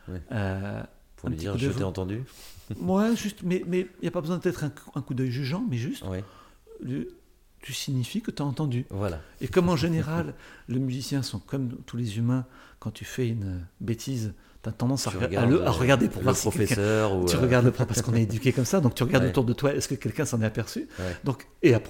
[0.08, 0.22] Ouais.
[0.32, 0.84] euh,
[1.18, 2.24] Pour lui dire, je t'ai entendu.
[2.82, 5.78] ouais, juste, mais il n'y a pas besoin d'être un, un coup d'œil jugeant, mais
[5.78, 6.24] juste, Ouais.
[6.82, 7.10] le-
[7.68, 8.86] tu signifies que tu as entendu.
[8.92, 9.20] Voilà.
[9.42, 10.34] Et comme en général,
[10.70, 12.46] les musiciens sont comme tous les humains,
[12.80, 16.22] quand tu fais une bêtise, tu as tendance à, à le- à le- regarder pour
[16.22, 17.06] le voir si ou Tu euh,
[17.42, 19.32] regardes le prof parce qu'on est éduqué comme ça, donc tu regardes Ouais.
[19.32, 20.88] autour de toi, est-ce que quelqu'un s'en est aperçu?
[20.98, 21.18] Ouais.
[21.26, 21.82] Donc, et à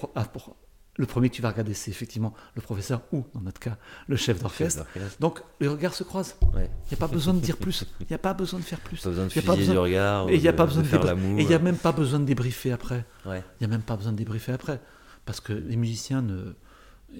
[0.99, 4.15] le premier que tu vas regarder, c'est effectivement le professeur ou, dans notre cas, le
[4.15, 4.83] chef d'orchestre.
[5.19, 6.35] Donc, les regards se croisent.
[6.55, 6.71] Ouais.
[6.85, 7.83] Il n'y a pas besoin de dire plus.
[7.99, 8.99] Il n'y a pas besoin de faire plus.
[9.01, 10.27] Pas besoin de Y a pas besoin- du regard.
[10.29, 11.39] Et il n'y a pas besoin de, faire débrie- l'amour.
[11.39, 13.05] Et il n'y a même pas besoin de débriefer après.
[13.27, 14.79] Il n'y a même pas besoin de débriefer après.
[15.27, 16.55] Parce que les musiciens ne.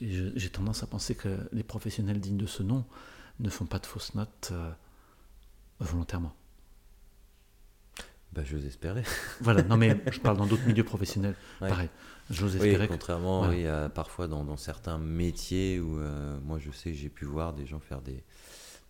[0.01, 2.83] et je- J'ai tendance à penser que les professionnels dignes de ce nom
[3.39, 4.71] ne font pas de fausses notes euh,
[5.79, 6.33] volontairement.
[8.33, 9.03] Bah, j'ose espérer.
[9.41, 11.35] Voilà, non mais je parle dans d'autres milieux professionnels.
[11.61, 11.69] Ouais.
[11.69, 11.89] Pareil,
[12.29, 12.93] j'ose Oui, espérer que.
[12.93, 13.53] contrairement, voilà.
[13.53, 17.25] oui, à parfois dans, dans certains métiers où euh, moi je sais que j'ai pu
[17.25, 18.23] voir des gens faire des.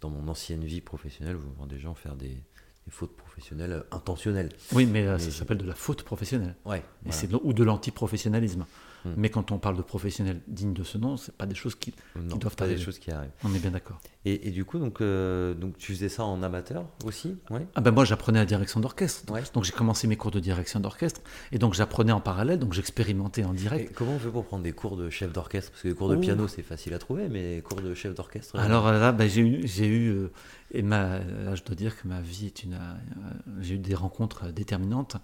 [0.01, 3.83] Dans mon ancienne vie professionnelle, vous voir des gens faire des, des fautes professionnelles euh,
[3.91, 4.49] intentionnelles.
[4.73, 6.55] Oui, mais, Mais ça s'appelle de la faute professionnelle.
[6.65, 6.79] Ouais.
[6.79, 7.17] Et voilà.
[7.17, 8.65] c'est de- ou de l'antiprofessionnalisme.
[9.05, 9.13] Hmm.
[9.15, 11.93] Mais quand on parle de professionnels dignes de ce nom, c'est pas des choses qui,
[12.15, 12.85] Non, doivent pas des arriver.
[12.85, 13.29] choses qui arrivent.
[13.43, 13.99] on est bien d'accord.
[14.25, 17.81] Et, et du coup, donc, euh, donc, tu faisais ça en amateur aussi ouais Ah
[17.81, 19.31] ben moi j'apprenais la direction d'orchestre.
[19.31, 19.43] Ouais.
[19.53, 23.43] Donc j'ai commencé mes cours de direction d'orchestre et donc j'apprenais en parallèle, donc j'expérimentais
[23.45, 23.93] en Et direct.
[23.95, 25.71] comment on fait pour prendre des cours de chef d'orchestre?
[25.71, 28.55] Parce que les cours de piano, c'est facile à trouver, mais cours de chef d'orchestre.
[28.55, 30.31] euh, Alors là, ben, j'ai eu, j'ai eu euh,
[30.71, 33.31] et ma, là je dois dire que ma vie est une, euh,
[33.61, 35.15] j'ai eu des rencontres déterminantes.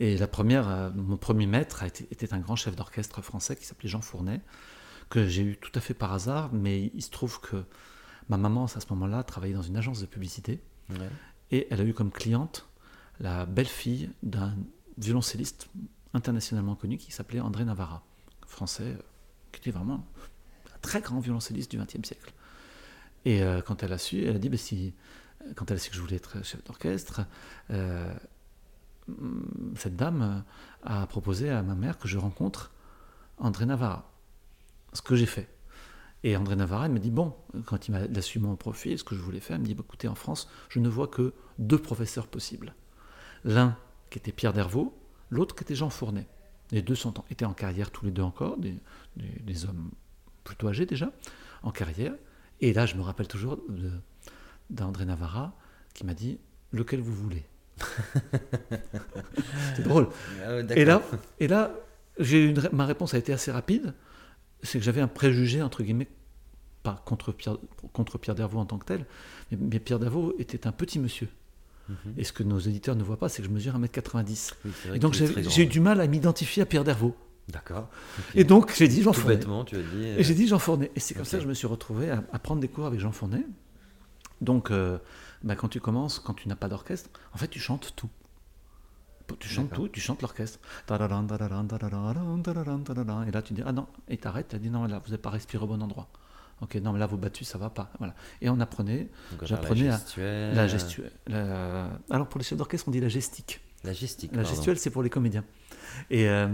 [0.00, 3.64] Et la première, euh, mon premier maître été, était un grand chef d'orchestre français qui
[3.64, 4.40] s'appelait Jean Fournet,
[5.08, 7.64] que j'ai eu tout à fait par hasard, mais il se trouve que
[8.28, 10.60] ma maman, à ce moment-là, travaillait dans une agence de publicité.
[10.90, 10.96] ouais.
[11.50, 12.68] Et elle a eu comme cliente
[13.20, 14.54] la belle-fille d'un
[14.98, 15.68] violoncelliste
[16.14, 18.04] internationalement connu qui s'appelait André Navarra,
[18.46, 19.02] français, euh,
[19.52, 20.06] qui était vraiment
[20.74, 22.32] un très grand violoncelliste du XXe siècle.
[23.24, 24.94] Et euh, quand elle a su, elle a dit, bah, si,
[25.54, 27.22] quand elle a su que je voulais être chef d'orchestre,
[27.70, 28.12] euh,
[29.76, 30.22] cette dame
[30.86, 32.72] euh, a proposé à ma mère que je rencontre
[33.38, 34.10] André Navarra.
[34.92, 35.48] Ce que j'ai fait.
[36.24, 37.34] Et André Navarra, il me dit, bon,
[37.66, 39.74] quand il m'a a su mon profil, ce que je voulais faire, il me dit,
[39.74, 42.74] bah, écoutez, en France, je ne vois que deux professeurs possibles.
[43.44, 43.76] L'un
[44.10, 44.98] qui était Pierre Dervaux,
[45.30, 46.26] l'autre qui était Jean Fournet.
[46.72, 48.74] Les deux sont en- étaient en carrière tous les deux encore, des,
[49.16, 49.90] des- hommes
[50.42, 51.12] plutôt âgés déjà,
[51.62, 52.14] en carrière.
[52.60, 53.58] Et là, je me rappelle toujours
[54.70, 55.54] d'André Navarra
[55.94, 56.38] qui m'a dit,
[56.72, 57.44] lequel vous voulez?
[59.76, 60.08] C'est drôle.
[60.44, 61.02] Ah ouais, Et là,
[61.40, 61.70] et là
[62.18, 63.94] j'ai une ma réponse a été assez rapide.
[64.62, 66.08] C'est que j'avais un préjugé, entre guillemets,
[66.82, 67.56] pas contre Pierre,
[67.92, 69.04] contre Pierre Dervaux en tant que tel,
[69.52, 71.28] mais, mais Pierre Dervaux était un petit monsieur.
[71.88, 71.96] Mhm.
[72.18, 74.52] Et ce que nos éditeurs ne voient pas, c'est que je mesure 1m90.
[74.64, 77.16] Oui, c'est vrai Et donc j'ai eu du mal à m'identifier à Pierre Dervaux.
[77.48, 77.88] D'accord.
[78.34, 79.36] Et donc j'ai dit Jean Tout Fournet.
[79.36, 79.86] bêtement, tu as dit.
[80.04, 80.90] euh, Et j'ai dit Jean Fournet.
[80.96, 83.00] Et c'est comme ça que je me suis retrouvé à, à prendre des cours avec
[83.00, 83.42] Jean Fournet.
[84.42, 84.98] Donc, euh,
[85.42, 88.10] bah, quand tu commences, quand tu n'as pas d'orchestre, en fait, tu chantes tout.
[89.38, 90.58] Tu chantes tout, tu chantes l'orchestre.
[90.88, 90.90] Et
[93.30, 95.62] là, tu dis, ah non, et t'arrêtes, tu dis, non, là, vous n'avez pas respiré
[95.62, 96.08] au bon endroit.
[96.60, 97.92] Ok, non, mais là, vos battus, ça va pas.
[97.98, 98.14] Voilà.
[98.40, 99.08] Et on apprenait
[99.42, 100.00] j'apprenais à-
[100.54, 101.12] la gestuelle.
[101.26, 103.60] la Alors, pour les chefs d'orchestre, on dit la gestique.
[103.84, 104.32] La gestique.
[104.32, 104.56] La pardon.
[104.56, 105.44] gestuelle, c'est pour les comédiens.
[106.10, 106.48] Et, euh,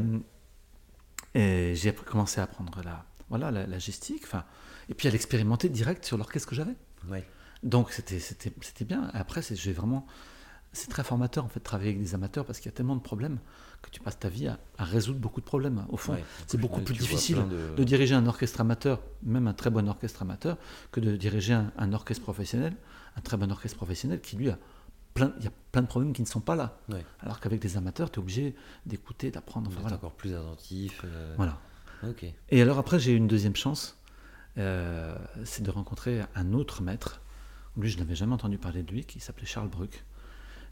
[1.35, 4.25] et j'ai commencé à apprendre la, voilà, la, la gestique,
[4.89, 6.75] et puis à l'expérimenter direct sur l'orchestre que j'avais.
[7.09, 7.25] Ouais.
[7.65, 9.11] Donc c'était bien.
[9.15, 10.07] Après, c'est j'ai vraiment
[10.73, 12.97] c'est très formateur en fait de travailler avec des amateurs parce qu'il y a tellement
[12.97, 13.39] de problèmes
[13.81, 15.85] que tu passes ta vie à, à résoudre beaucoup de problèmes.
[15.89, 16.25] Au fond, Ouais.
[16.49, 20.23] c'est beaucoup plus difficile de- de diriger un orchestre amateur, même un très bon orchestre
[20.23, 20.57] amateur,
[20.91, 22.75] que de diriger un, un orchestre professionnel,
[23.17, 24.59] un très bon orchestre professionnel qui lui a
[25.15, 26.79] plein, il y a plein de problèmes qui ne sont pas là.
[26.89, 27.05] Ouais.
[27.21, 29.71] Alors qu'avec des amateurs, tu es obligé d'écouter, d'apprendre.
[29.71, 29.95] Vous voilà.
[29.97, 31.03] encore plus attentif.
[31.05, 31.61] euh, voilà.
[32.03, 32.25] Ok.
[32.51, 33.97] Et alors après, j'ai eu une deuxième chance,
[34.59, 37.21] euh, c'est de rencontrer un autre maître.
[37.77, 40.05] Lui, je n'avais jamais entendu parler de lui, qui s'appelait Charles Bruck.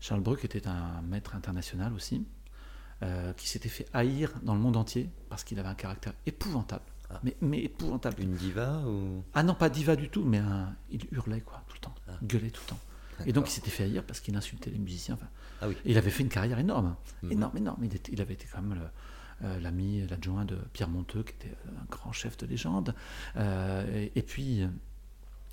[0.00, 2.24] Charles Bruck était un maître international aussi,
[3.02, 6.84] euh, qui s'était fait haïr dans le monde entier parce qu'il avait un caractère épouvantable.
[7.10, 7.20] Ah.
[7.24, 8.22] Mais, mais épouvantable.
[8.22, 9.22] Une diva ou?
[9.34, 11.94] Ah non, pas diva du tout, mais un- il hurlait quoi, tout le temps.
[12.08, 12.12] Ah.
[12.22, 12.80] Il gueulait tout le temps.
[13.26, 15.14] Et donc il s'était fait haïr parce qu'il insultait les musiciens.
[15.14, 15.28] Enfin,
[15.60, 15.76] Ah oui.
[15.84, 16.96] il avait fait une carrière énorme, hein.
[17.22, 17.32] Mhm.
[17.32, 17.84] énorme, énorme.
[17.84, 18.88] Il, était- il avait été quand même
[19.44, 22.94] euh, l'ami, l'adjoint de Pierre Monteux, qui était un grand chef de légende.
[23.36, 24.68] Euh, et, et puis, euh,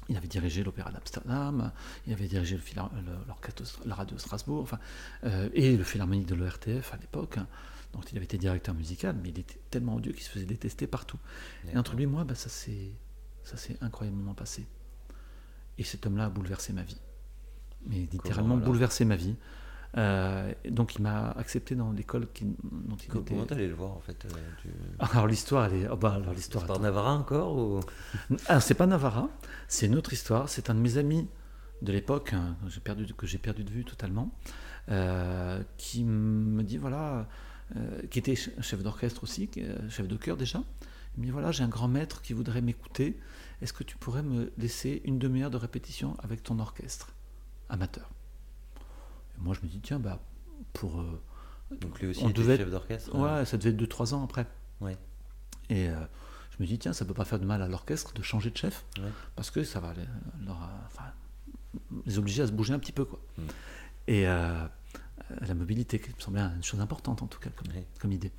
[0.09, 1.71] il avait dirigé l'Opéra d'Amsterdam,
[2.07, 4.79] il avait dirigé l'orchestre, de- la radio de Strasbourg, enfin,
[5.23, 7.37] euh, et le philharmonique de l'ORTF à l'époque.
[7.37, 7.47] hein.
[7.93, 10.85] Donc il avait été directeur musical, mais il était tellement odieux qu'il se faisait détester
[10.87, 11.17] partout.
[11.73, 12.91] Et entre lui et moi, bah, ça s'est
[13.81, 14.67] incroyablement passé.
[15.77, 16.99] Et cet homme-là a bouleversé ma vie.
[17.87, 19.35] Mais littéralement bouleversé ma vie.
[19.97, 23.33] Euh, donc il m'a accepté dans l'école qui, dont il Co- était.
[23.33, 24.29] Comment t'allais le voir en fait euh,
[24.61, 25.87] tu- Alors l'histoire, elle est.
[25.89, 26.63] oh, bah, alors l'histoire.
[26.63, 26.79] C'est par.
[26.79, 27.79] Navarra encore ou
[28.47, 29.29] Alors c'est pas Navarra,
[29.67, 30.47] c'est une autre histoire.
[30.47, 31.27] C'est un de mes amis
[31.81, 34.31] de l'époque hein, que j'ai perdu, que j'ai perdu de vue totalement,
[34.89, 37.27] euh, qui me dit voilà,
[38.11, 39.49] qui était ch- chef d'orchestre aussi,
[39.89, 40.61] chef de chœur déjà.
[41.17, 43.19] Il me dit voilà, j'ai un grand maître qui voudrait m'écouter.
[43.61, 47.13] Est-ce que tu pourrais me laisser une demi-heure de répétition avec ton orchestre
[47.69, 48.09] amateur?
[49.39, 50.19] Moi je me dis tiens bah
[50.73, 51.21] pour euh,
[51.81, 54.45] Donc lui aussi On devait chef d'orchestre ouais ça devait être 2-3 ans après.
[54.81, 54.97] Ouais.
[55.69, 55.95] Et euh,
[56.51, 58.57] je me dis, tiens, ça peut pas faire de mal à l'orchestre de changer de
[58.57, 59.09] chef, Ouais.
[59.35, 60.05] parce que ça va les,
[60.45, 61.03] leur, euh, enfin,
[62.05, 63.05] les obliger à se bouger un petit peu.
[63.05, 63.19] Quoi.
[63.37, 63.41] Mm.
[64.07, 67.51] Et la mobilité, qui me semblait une chose importante en tout cas
[67.99, 68.31] comme, idée.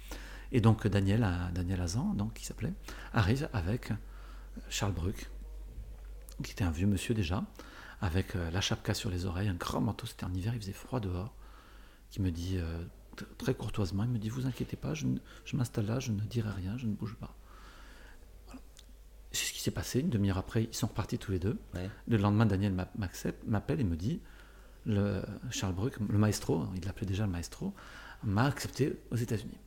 [0.51, 2.73] Et donc Daniel, Daniel Azan, donc, qui s'appelait,
[3.13, 3.93] arrive avec
[4.69, 5.31] Charles Bruck,
[6.43, 7.45] qui était un vieux monsieur déjà,
[8.01, 10.73] avec euh, la chapka sur les oreilles, un grand manteau, c'était en hiver, il faisait
[10.73, 11.35] froid dehors,
[12.11, 12.83] qui me dit euh,
[13.39, 15.07] très courtoisement, il me dit, vous inquiétez pas, je,
[15.53, 17.37] m'installe là, je ne dirai rien, je ne bouge pas.
[18.47, 18.61] Voilà.
[19.33, 21.59] C'est ce qui s'est passé, une demi-heure après, ils sont repartis tous les deux.
[21.75, 21.91] Ouais.
[22.09, 22.75] Le lendemain, Daniel
[23.47, 24.21] m'appelle et me dit,
[24.87, 27.75] le Charles Bruck, le maestro, il l'appelait déjà le maestro,
[28.23, 29.59] m'a accepté aux États-Unis.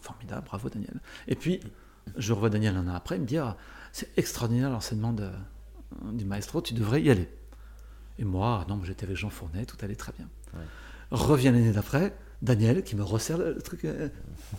[0.00, 1.00] formidable, bravo Daniel.
[1.28, 1.60] Et puis,
[2.16, 3.58] je revois Daniel un an après, il me dit, ah,
[3.92, 5.30] c'est extraordinaire l'enseignement de,
[6.12, 7.28] du maestro, tu devrais y aller.
[8.18, 10.28] Et moi, non, j'étais avec Jean Fournet, tout allait très bien.
[10.54, 10.64] Ouais.
[11.10, 14.08] Revient l'année d'après, Daniel qui me resserre le truc euh,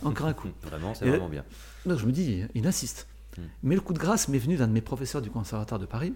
[0.02, 0.48] encore un coup.
[0.62, 1.44] Vraiment, c'est vraiment bien.
[1.86, 3.06] Donc je me dis, il insiste.
[3.38, 3.42] Mm.
[3.62, 6.12] Mais le coup de grâce m'est venu d'un de mes professeurs du conservatoire de Paris,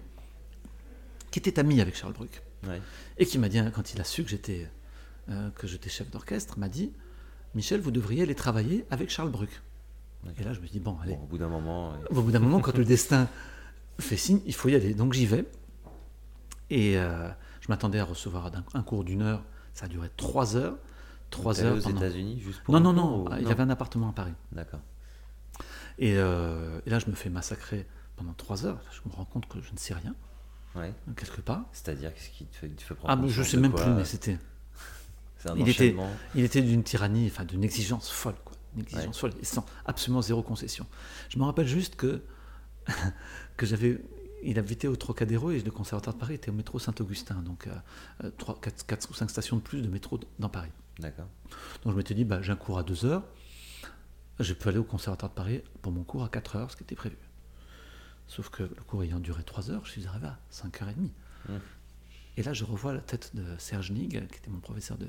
[1.31, 2.81] qui était ami avec Charles Bruck, Ouais.
[3.17, 4.67] et qui m'a dit, hein, quand il a su que j'étais
[5.29, 6.91] euh, que j'étais chef d'orchestre, m'a dit,
[7.53, 9.61] Michel, vous devriez aller travailler avec Charles Bruck.
[10.39, 12.39] Et là, je me dis, bon, allez, Bon, au bout d'un moment, au bout d'un
[12.39, 13.27] moment, quand le destin
[13.99, 14.93] fait signe, il faut y aller.
[14.93, 15.45] Donc j'y vais.
[16.69, 17.29] Et euh,
[17.61, 19.43] je m'attendais à recevoir un, un cours d'une heure.
[19.73, 20.77] Ça a duré trois heures.
[21.29, 21.97] Trois heures aux pendant...
[21.97, 23.25] États-Unis juste pour Non, non, non.
[23.25, 24.33] ou- Il avait un appartement à Paris.
[24.51, 24.79] D'accord.
[25.99, 28.79] Et, euh, et là, je me fais massacrer pendant trois heures.
[28.91, 30.15] Je me rends compte que je ne sais rien,
[30.75, 30.93] Ouais.
[31.15, 31.63] quelque part.
[31.71, 33.93] C'est-à-dire qu'est-ce qui te fait, te fait prendre Ah, mais je sais même quoi plus,
[33.93, 34.37] mais c'était.
[35.39, 35.95] C'est un il était-.
[36.35, 38.55] Il était d'une tyrannie, enfin d'une exigence folle, quoi.
[38.75, 39.31] Une exigence Ouais.
[39.31, 40.85] folle, et sans absolument zéro concession.
[41.29, 42.21] Je me rappelle juste que,
[43.57, 44.01] que j'avais.
[44.43, 47.67] Il habitait au Trocadéro et le conservatoire de Paris était au métro Saint-Augustin, donc
[48.37, 50.69] 4, ou 5 stations de plus de métro dans Paris.
[50.99, 51.27] D'accord.
[51.83, 53.23] Donc je m'étais dit, bah, j'ai un cours à 2 heures,
[54.39, 56.83] je peux aller au conservatoire de Paris pour mon cours à 4 heures, ce qui
[56.83, 57.17] était prévu.
[58.27, 60.93] Sauf que le cours ayant duré 3 heures, je suis arrivé à 5h30.
[60.97, 61.53] Mmh.
[62.37, 65.07] Et là, je revois la tête de Serge Nig, qui était mon professeur de,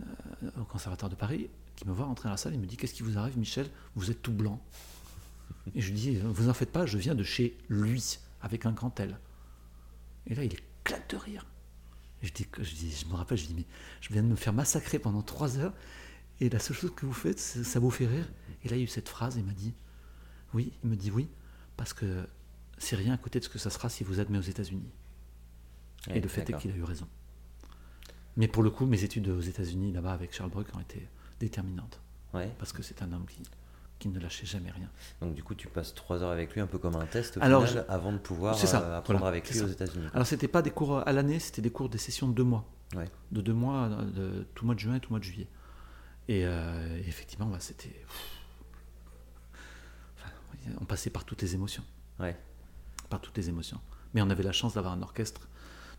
[0.00, 2.76] euh, au conservatoire de Paris, qui me voit rentrer dans la salle et me dit
[2.76, 3.68] Qu'est-ce qui vous arrive, Michel?
[3.96, 4.62] Vous êtes tout blanc.
[5.74, 8.72] Et je lui dis Vous en faites pas, je viens de chez lui, avec un
[8.72, 9.18] grand L.
[10.26, 11.46] Et là, il éclate de rire.
[12.22, 13.66] Je, dis, je, dis, je me rappelle, je dis Mais
[14.00, 15.74] je viens de me faire massacrer pendant trois heures,
[16.40, 18.28] et la seule chose que vous faites, ça vous fait rire.
[18.64, 19.74] Et là, il y a eu cette phrase, il m'a dit
[20.54, 21.28] Oui, il me dit oui,
[21.76, 22.26] parce que
[22.78, 24.90] c'est rien à côté de ce que ça sera si vous admet aux États-Unis.
[26.08, 27.08] Et le fait est qu'il a eu raison.
[28.36, 31.08] Mais pour le coup, mes études aux États-Unis, là-bas, avec Charles Bruck, ont été
[31.40, 32.00] déterminantes.
[32.34, 32.52] Ouais.
[32.58, 33.42] Parce que c'est un homme qui,
[33.98, 34.88] qui ne lâchait jamais rien.
[35.20, 37.42] Donc du coup, tu passes trois heures avec lui, un peu comme un test au
[37.42, 39.64] Alors, final, avant de pouvoir ça, euh, apprendre voilà, avec lui ça.
[39.64, 40.06] aux États-Unis.
[40.12, 42.64] Alors, c'était pas des cours à l'année, c'était des cours des sessions de deux mois.
[42.94, 43.08] Ouais.
[43.32, 45.48] De deux mois, de tout mois de juin et tout mois de juillet.
[46.28, 47.94] Et euh, effectivement, bah, c'était.
[50.18, 50.30] Enfin,
[50.80, 51.84] on passait par toutes les émotions.
[52.18, 52.36] Ouais.
[53.08, 53.80] Par toutes les émotions.
[54.14, 55.48] Mais on avait la chance d'avoir un orchestre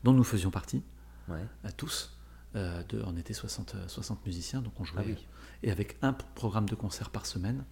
[0.04, 0.84] dont nous faisions partie,
[1.28, 1.46] Ouais.
[1.64, 2.14] à tous.
[2.56, 5.02] Euh, de, on était 60, euh, 60 musiciens, donc on jouait.
[5.04, 5.28] Ah oui.
[5.64, 7.66] Et avec un programme de concert par semaine,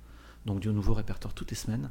[0.46, 1.90] donc du nouveau répertoire toutes les semaines.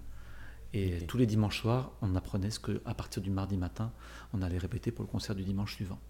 [0.73, 3.93] Et tous les dimanches soirs, on apprenait ce que, à partir du mardi matin,
[4.33, 6.01] on allait répéter pour le concert du dimanche suivant.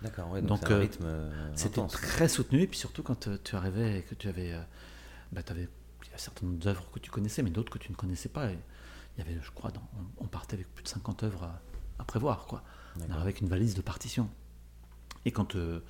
[0.00, 0.30] D'accord.
[0.30, 3.36] Ouais, donc Donc, un euh, rythme euh, C'était très soutenu, et puis surtout quand euh,
[3.44, 4.54] tu arrivais et que tu avais.
[5.32, 5.68] bah, t'avais-
[6.06, 8.50] il y a certaines œuvres que tu connaissais, mais d'autres que tu ne connaissais pas.
[8.50, 8.58] Et
[9.16, 9.86] il y avait, je crois, dans-
[10.18, 11.60] on, on partait avec plus de 50 œuvres à,
[11.98, 12.46] à prévoir.
[12.46, 12.62] Quoi.
[12.96, 14.30] On arrivait avec une valise de partitions.
[15.26, 15.80] Et quand euh,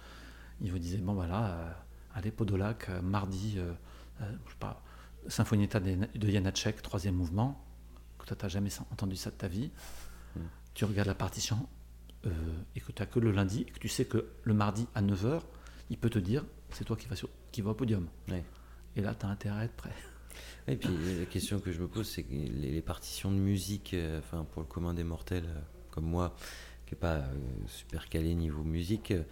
[0.61, 1.73] il vous disait, bon voilà, euh,
[2.15, 3.73] allez, Podolac, mardi, euh,
[4.21, 4.83] je sais pas,
[5.29, 7.65] Symphonietta de Janacek, troisième mouvement,
[8.19, 9.71] que toi, tu n'as jamais entendu ça de ta vie,
[10.37, 10.41] Hmm.
[10.75, 11.69] tu regardes la partition
[12.27, 12.31] euh,
[12.75, 15.01] et que tu n'as que le lundi, et que tu sais que le mardi à
[15.01, 15.41] 9h,
[15.91, 18.09] il peut te dire, c'est toi qui vas, sur, qui vas au podium.
[18.97, 19.93] Et là, tu as intérêt à être prêt.
[20.67, 20.89] Et puis
[21.21, 24.45] la question que je me pose, c'est que les, les partitions de musique, euh, enfin
[24.45, 25.61] pour le commun des mortels euh,
[25.93, 26.35] comme moi,
[26.87, 27.35] qui n'est pas euh,
[27.69, 29.23] super calé niveau musique, euh,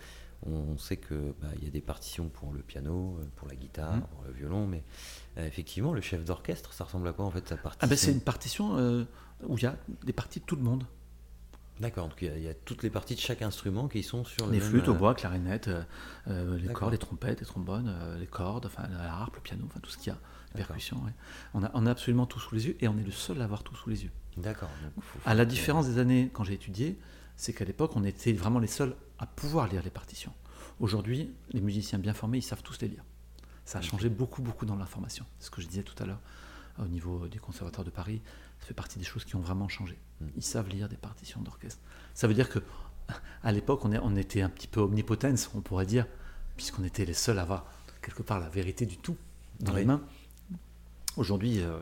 [0.46, 3.54] on sait que bah, il y a des partitions pour le piano, euh, pour la
[3.54, 4.02] guitare, Mhm.
[4.02, 4.82] pour le violon, mais
[5.38, 7.96] euh, effectivement le chef d'orchestre, ça ressemble à quoi en fait sa partition Ah ben,
[7.96, 9.04] c'est une partition euh,
[9.46, 10.84] où il y a des parties de tout le monde.
[11.80, 14.02] D'accord, donc il y, a- il y a toutes les parties de chaque instrument qui
[14.02, 15.82] sont sur le Les même, flûtes, au bois, clarinettes, euh,
[16.28, 19.80] euh, les cordes, les trompettes, les trombones, les cordes, enfin la harpe, le piano, enfin
[19.80, 20.18] tout ce qu'il y a,
[20.54, 20.98] les percussions.
[21.04, 21.12] ouais.
[21.54, 23.44] On, a, on a absolument tout sous les yeux et on est le seul à
[23.44, 24.10] avoir tout sous les yeux.
[24.36, 24.68] D'accord.
[25.26, 26.98] À la différence des années quand j'ai étudié,
[27.42, 30.32] c'est qu'à l'époque, on était vraiment les seuls à pouvoir lire les partitions.
[30.78, 33.02] Aujourd'hui, les musiciens bien formés, ils savent tous les lire.
[33.64, 35.26] Ça a changé beaucoup, beaucoup dans l'information.
[35.40, 36.20] C'est ce que je disais tout à l'heure
[36.78, 38.22] au niveau des conservatoires de Paris.
[38.60, 39.98] Ça fait partie des choses qui ont vraiment changé.
[40.20, 40.26] Mm.
[40.36, 41.80] Ils savent lire des partitions d'orchestre.
[42.14, 42.60] Ça veut dire que
[43.42, 46.06] à l'époque, on, était un petit peu omnipotence, on pourrait dire,
[46.56, 47.66] puisqu'on était les seuls à avoir
[48.02, 49.16] quelque part la vérité du tout
[49.58, 50.00] dans les mains.
[51.16, 51.80] Aujourd'hui, euh,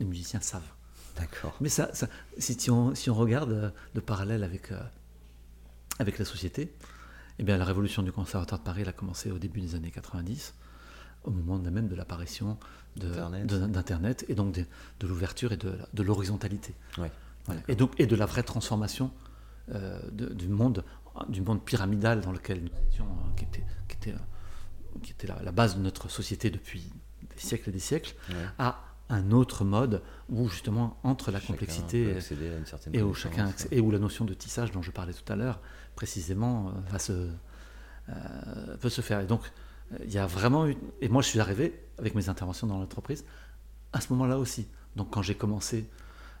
[0.00, 0.72] les musiciens savent.
[1.16, 1.54] D'accord.
[1.60, 4.80] Mais ça, ça- si, on, si on regarde euh, le parallèle avec, euh,
[5.98, 6.72] avec la société,
[7.38, 9.90] eh bien, la révolution du conservatoire de Paris elle a commencé au début des années
[9.90, 10.54] 90,
[11.24, 12.58] au moment même de l'apparition
[12.96, 14.64] d'Internet et donc de,
[15.00, 16.74] de l'ouverture et de, l'horizontalité.
[16.98, 17.10] Ouais.
[17.46, 17.60] Voilà.
[17.68, 19.10] Et, donc, et de la vraie transformation
[19.74, 20.84] euh, de- du, monde,
[21.28, 25.26] du monde pyramidal dans lequel nous étions, euh, qui était, qui était, euh, qui était
[25.26, 26.90] la, la base de notre société depuis
[27.34, 28.36] des siècles et des siècles, Ouais.
[28.58, 28.80] à
[29.12, 32.16] un autre mode où justement entre la Chacun complexité
[32.92, 35.60] et où chacun et la notion de tissage dont je parlais tout à l'heure
[35.96, 37.28] précisément euh, va se
[38.08, 39.42] euh, peut se faire et donc
[40.04, 40.76] Il y a vraiment eu.
[41.02, 43.24] Et moi, je suis arrivé avec mes interventions dans l'entreprise
[43.92, 44.66] à ce moment-là aussi.
[44.96, 45.86] Donc, quand j'ai commencé,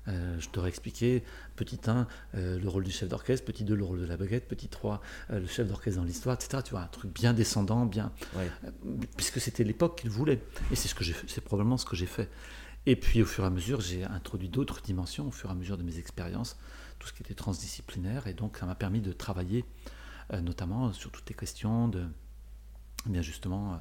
[0.08, 1.22] euh, je t'aurais expliqué,
[1.54, 4.48] petit 1, euh, le rôle du chef d'orchestre, petit 2, le rôle de la baguette,
[4.48, 6.62] petit 3, euh, le chef d'orchestre dans l'histoire, etc.
[6.64, 8.10] Tu vois, un truc bien descendant, bien.
[8.34, 8.50] Ouais.
[8.64, 8.70] euh,
[9.18, 10.40] puisque c'était l'époque qu'il voulait.
[10.70, 12.30] Et c'est ce que j'ai fait- c'est probablement ce que j'ai fait.
[12.86, 15.54] Et puis, au fur et à mesure, j'ai introduit d'autres dimensions, au fur et à
[15.54, 16.56] mesure de mes expériences,
[16.98, 18.26] tout ce qui était transdisciplinaire.
[18.26, 19.64] Et donc, ça m'a permis de travailler,
[20.32, 22.04] euh, notamment sur toutes les questions de.
[23.06, 23.76] eh Bien justement, euh,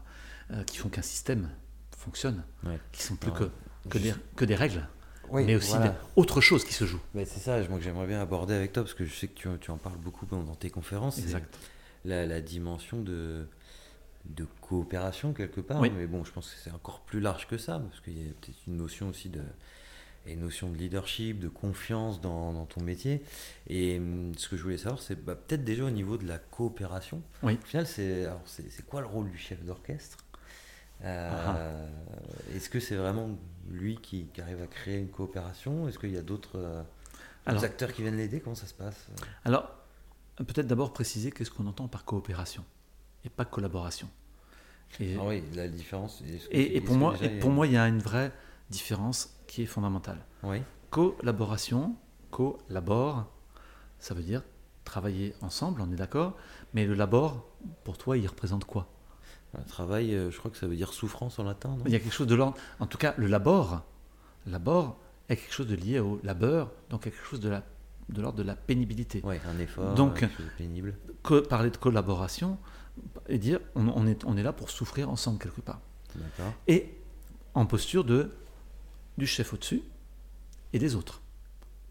[0.56, 1.50] euh, qui font qu'un système
[1.98, 2.80] fonctionne, Ouais.
[2.92, 3.50] qui sont plus Alors,
[3.84, 4.88] que, que, des, que des règles,
[5.30, 5.96] Oui, mais aussi voilà.
[6.16, 7.00] autre chose qui se joue.
[7.16, 9.34] Mais c'est ça, moi que j'aimerais bien aborder avec toi, parce que je sais que
[9.34, 11.16] tu, tu en parles beaucoup dans tes conférences.
[11.16, 11.58] c'est Exact.
[12.06, 13.48] La, la dimension de,
[14.26, 15.80] de coopération quelque part.
[15.80, 15.92] Oui.
[15.96, 18.34] Mais bon, je pense que c'est encore plus large que ça, parce qu'il y a
[18.34, 19.42] peut-être une notion aussi de
[20.28, 23.24] et notion de leadership, de confiance dans, dans ton métier.
[23.68, 26.38] Et hum, ce que je voulais savoir, c'est bah, peut-être déjà au niveau de la
[26.38, 27.24] coopération.
[27.42, 27.58] Oui.
[27.62, 30.18] Au final, c'est alors, c'est c'est quoi le rôle du chef d'orchestre?
[31.04, 32.56] Euh, Ah.
[32.56, 33.30] Est-ce que c'est vraiment
[33.68, 35.88] lui qui, qui arrive à créer une coopération?
[35.88, 36.84] Est-ce qu'il y a d'autres euh,
[37.48, 38.40] acteurs qui viennent l'aider?
[38.42, 39.08] Comment ça se passe?
[39.44, 39.72] Alors,
[40.38, 42.64] peut-être d'abord préciser qu'est-ce qu'on entend par coopération
[43.26, 44.08] et pas collaboration.
[45.00, 46.22] Et, Ah oui, la différence.
[46.52, 48.32] et- et pour, moi, et il y a- pour moi, il y a une vraie
[48.70, 50.20] différence qui est fondamentale.
[50.44, 51.96] Oui, Collaboration,
[52.32, 53.26] collabore,
[54.00, 54.44] ça veut dire
[54.84, 56.36] travailler ensemble, on est d'accord,
[56.74, 57.46] mais le labor,
[57.84, 58.88] pour toi, il représente quoi?
[59.58, 61.84] Un travail, euh, je crois que ça veut dire souffrance en latin, non?
[61.86, 62.58] Il y a quelque chose de l'ordre.
[62.80, 63.84] En tout cas, le labor,
[64.48, 64.98] labor
[65.30, 67.64] est quelque chose de lié au labeur, donc quelque chose de la-
[68.10, 69.22] de l'ordre de la pénibilité.
[69.24, 70.96] Ouais, un effort, Donc- euh, quelque chose de pénible.
[71.50, 72.58] Parler de collaboration
[73.28, 75.80] et dire on, on est, on est là pour souffrir ensemble quelque part.
[76.68, 76.98] Et
[77.54, 78.32] en posture de
[79.18, 79.82] du chef au-dessus
[80.74, 81.22] et des autres.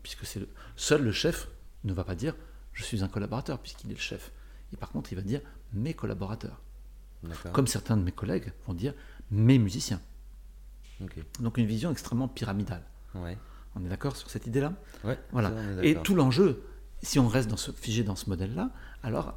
[0.02, 1.48] Puisque c'est le, seul le chef
[1.84, 2.34] ne va pas dire
[2.72, 4.32] je suis un collaborateur puisqu'il est le chef.
[4.72, 5.40] Et par contre, il va dire
[5.72, 6.60] mes collaborateurs.
[7.52, 8.94] Comme certains de mes collègues vont dire
[9.30, 10.00] mes musiciens.
[11.40, 12.82] Donc une vision extrêmement pyramidale.
[13.14, 13.36] Ouais.
[13.74, 14.74] On est d'accord sur cette idée-là?
[15.04, 15.18] Ouais.
[15.32, 15.50] Voilà.
[15.50, 16.62] ça, Et tout l'enjeu,
[17.02, 18.70] si on reste dans ce, figé dans ce modèle-là,
[19.02, 19.34] alors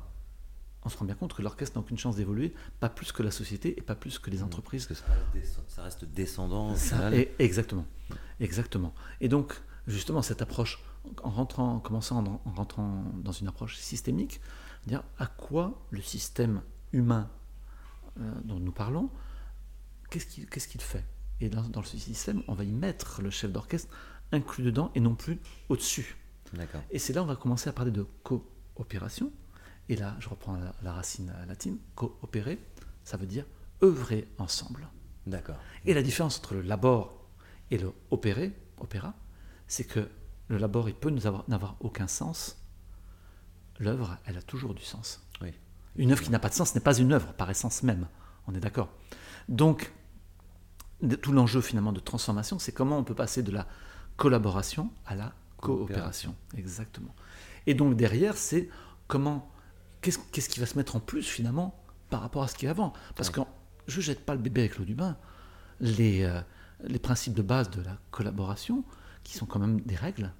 [0.85, 3.31] on se rend bien compte que l'orchestre n'a aucune chance d'évoluer, pas plus que la
[3.31, 4.43] société et pas plus que les Mmh.
[4.43, 4.85] entreprises.
[4.85, 7.85] Parce que ça reste, descend- ça reste descendant Ça, et- exactement,
[8.39, 8.93] exactement.
[9.21, 9.53] Et donc,
[9.87, 10.79] justement, cette approche,
[11.23, 14.41] en rentrant, en commençant en, en rentrant dans une approche systémique,
[14.87, 17.29] dire à quoi le système humain
[18.19, 19.09] euh, dont nous parlons,
[20.09, 21.05] qu'est-ce qu'il fait?
[21.41, 23.93] Et dans, dans ce système, on va y mettre le chef d'orchestre
[24.31, 26.17] inclus dedans et non plus au-dessus.
[26.91, 29.31] Et c'est là où on va commencer à parler de coopération.
[29.89, 32.59] Et là, je reprends la, la racine latine, coopérer,
[33.03, 33.45] ça veut dire
[33.81, 34.87] œuvrer ensemble.
[35.27, 35.57] D'accord.
[35.85, 37.27] Et la différence entre le labor
[37.71, 39.13] et le opérer, opéra,
[39.67, 40.09] c'est que
[40.47, 42.61] le labor, il peut n'avoir aucun sens.
[43.79, 45.25] L'œuvre, elle a toujours du sens.
[45.41, 45.51] Oui.
[45.95, 48.07] Une œuvre qui n'a pas de sens n'est pas une œuvre par essence même.
[48.47, 48.89] On est d'accord.
[49.49, 49.91] Donc,
[51.21, 53.67] tout l'enjeu finalement de transformation, c'est comment on peut passer de la
[54.15, 56.35] collaboration à la coopération.
[56.55, 57.15] Exactement.
[57.65, 58.69] Et donc derrière, c'est
[59.07, 59.49] comment,
[60.11, 62.93] qu'est-ce qui va se mettre en plus finalement par rapport à ce qui est avant?
[63.15, 63.41] Parce que
[63.87, 65.17] je jette pas le bébé avec l'eau du bain.
[65.79, 66.39] Les, euh,
[66.83, 68.83] les principes de base de la collaboration,
[69.23, 70.31] qui sont quand même des règles,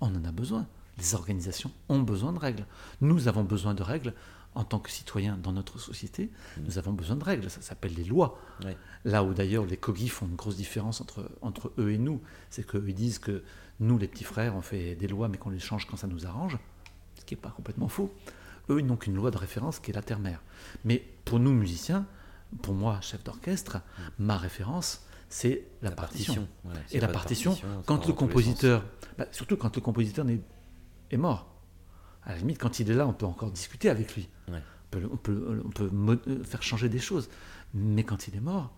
[0.00, 0.66] on en a besoin.
[0.98, 2.66] Les organisations ont besoin de règles.
[3.00, 4.14] Nous avons besoin de règles
[4.54, 6.30] en tant que citoyens dans notre société.
[6.58, 7.48] Nous avons besoin de règles.
[7.48, 8.38] Ça s'appelle les lois.
[8.62, 8.76] Ouais.
[9.04, 12.66] Là où d'ailleurs les cogis font une grosse différence entre, entre eux et nous, c'est
[12.66, 13.42] qu'eux ils disent que
[13.80, 16.26] nous, les petits frères, on fait des lois mais qu'on les change quand ça nous
[16.26, 16.58] arrange,
[17.18, 18.12] ce qui n'est pas complètement faux.
[18.70, 20.40] Eux, ils n'ont qu'une loi de référence qui est la terre-mère.
[20.84, 22.06] Mais pour nous, musiciens,
[22.62, 23.78] pour moi, chef d'orchestre,
[24.18, 26.46] ma référence, c'est la, partition.
[26.64, 26.80] voilà.
[26.92, 28.84] Et la partition, quand le compositeur,
[29.18, 30.40] bah, surtout quand le compositeur n'est-
[31.10, 31.48] est mort,
[32.24, 34.28] à la limite, quand il est là, on peut encore discuter avec lui.
[34.48, 34.62] Ouais.
[34.84, 37.28] On peut, on peut- on peut mo- euh, faire changer des choses.
[37.74, 38.72] Mais quand il est mort,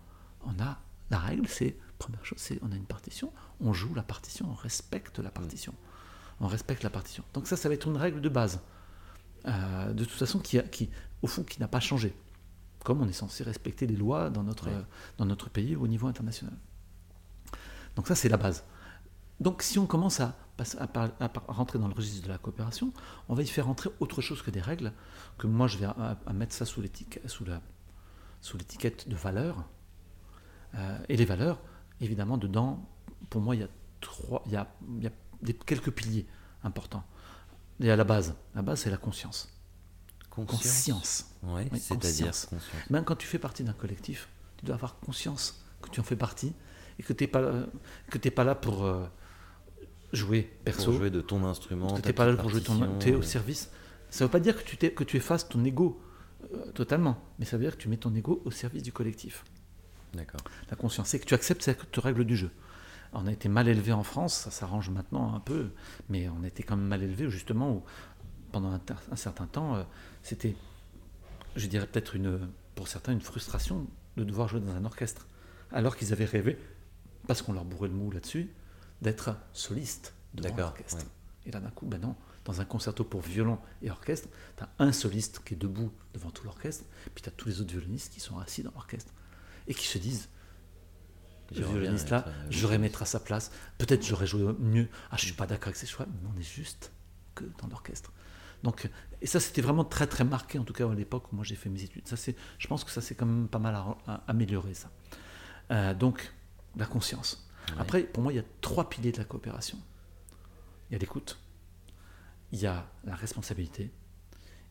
[0.45, 0.79] on a
[1.11, 4.53] la règle, c'est première chose, c'est on a une partition, on joue la partition, on
[4.55, 5.73] respecte la partition,
[6.39, 7.23] on respecte la partition.
[7.33, 8.61] Donc ça, ça va être une règle de base,
[9.47, 10.59] Euh, de toute façon, qui,
[11.21, 12.15] au fond, qui n'a pas changé.
[12.83, 14.73] Comme on est censé respecter les lois dans notre, Ouais.
[14.75, 14.81] euh,
[15.17, 16.53] dans notre pays au niveau international.
[17.95, 18.63] Donc ça, c'est la base.
[19.39, 22.93] Donc si on commence à, à rentrer dans le registre de la coopération,
[23.27, 24.93] on va y faire entrer autre chose que des règles,
[25.37, 27.61] que moi je vais à, mettre ça sous l'étiquette, sous la,
[28.41, 29.65] sous l'étiquette de valeurs.
[30.75, 31.59] Euh, et les valeurs,
[32.01, 32.87] évidemment, dedans,
[33.29, 33.69] pour moi, il y a,
[34.01, 36.25] trois, il y a, il y a des, quelques piliers
[36.63, 37.03] importants.
[37.79, 38.35] Y a la base.
[38.55, 39.49] La base, c'est la conscience.
[40.29, 40.61] Conscience.
[40.61, 41.25] Conscience.
[41.43, 42.31] Ouais, Oui, c'est-à-dire.
[42.89, 44.27] Même quand tu fais partie d'un collectif,
[44.57, 46.53] tu dois avoir conscience que tu en fais partie
[46.99, 47.65] et que tu n'es pas, euh,
[48.09, 49.05] que t'es pas là pour euh,
[50.13, 51.93] jouer perso, Pour jouer de ton instrument.
[51.93, 52.97] que tu n'es pas là pour jouer ton.
[52.99, 53.69] Tu es au service.
[54.09, 56.01] Ça ne veut pas dire que tu, t'es- que tu effaces ton ego
[56.53, 57.17] Euh, totalement.
[57.39, 59.43] Mais ça veut dire que tu mets ton ego au service du collectif.
[60.13, 60.41] D'accord.
[60.69, 62.51] La conscience, c'est que tu acceptes cette règle du jeu.
[63.17, 65.71] On a été mal élevé en France, ça s'arrange maintenant un peu,
[66.09, 67.83] mais on a été quand même mal élevé justement où
[68.51, 69.83] pendant un, un certain temps, euh,
[70.21, 70.55] c'était,
[71.55, 73.87] je dirais peut-être une, pour certains, une frustration
[74.17, 75.27] de devoir jouer dans un orchestre,
[75.71, 76.57] alors qu'ils avaient rêvé,
[77.25, 78.49] parce qu'on leur bourrait le mou là-dessus,
[79.01, 81.05] d'être soliste devant l'orchestre.
[81.45, 84.69] Et là d'un coup, ben non, dans un concerto pour violon et orchestre, tu as
[84.79, 88.13] un soliste qui est debout devant tout l'orchestre, puis tu as tous les autres violonistes
[88.13, 89.13] qui sont assis dans l'orchestre
[89.67, 90.27] et qui se disent
[91.53, 94.87] le violoniste là, euh, j'aurais mettre à sa place, peut-être j'aurais joué mieux.
[95.11, 96.91] Ah, je suis pas d'accord avec ses choix, mais on est juste
[97.35, 98.11] que dans l'orchestre.
[98.63, 98.89] Donc,
[99.21, 101.55] et ça, c'était vraiment très très marqué, en tout cas à l'époque où moi j'ai
[101.55, 102.07] fait mes études.
[102.07, 103.77] Ça, c'est, je pense que ça s'est quand même pas mal
[104.27, 104.89] amélioré, ça.
[105.71, 106.33] Euh, donc,
[106.75, 107.47] la conscience.
[107.77, 109.77] Après, pour moi, il y a trois piliers de la coopération.
[110.89, 111.39] Il y a l'écoute,
[112.51, 113.91] il y a la responsabilité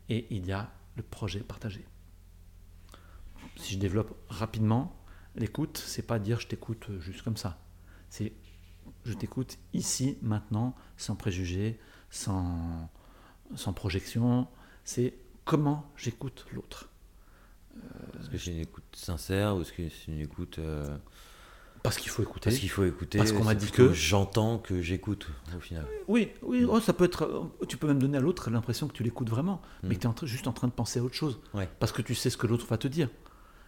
[0.08, 1.84] et il y a le projet partagé.
[3.56, 4.96] Si je développe rapidement,
[5.36, 7.58] l'écoute, c'est pas dire je t'écoute juste comme ça.
[8.10, 8.32] C'est
[9.04, 11.78] je t'écoute ici, maintenant, sans préjugés,
[12.10, 12.90] sans,
[13.54, 14.48] sans projection.
[14.84, 15.14] C'est
[15.44, 16.88] comment j'écoute l'autre.
[18.18, 20.96] est-ce que c'est une écoute sincère ou est-ce que c'est une écoute euh,
[21.82, 22.48] parce qu'il faut écouter.
[22.48, 23.18] Parce qu'il faut écouter.
[23.18, 23.92] Parce qu'on m'a dit que.
[23.92, 25.86] J'entends que j'écoute, au final.
[26.08, 27.50] Oui, oui oh, ça peut être.
[27.68, 30.26] Tu peux même donner à l'autre l'impression que tu l'écoutes vraiment, mais que tu es
[30.26, 31.38] juste en train de penser à autre chose.
[31.78, 33.10] Parce que tu sais ce que l'autre va te dire.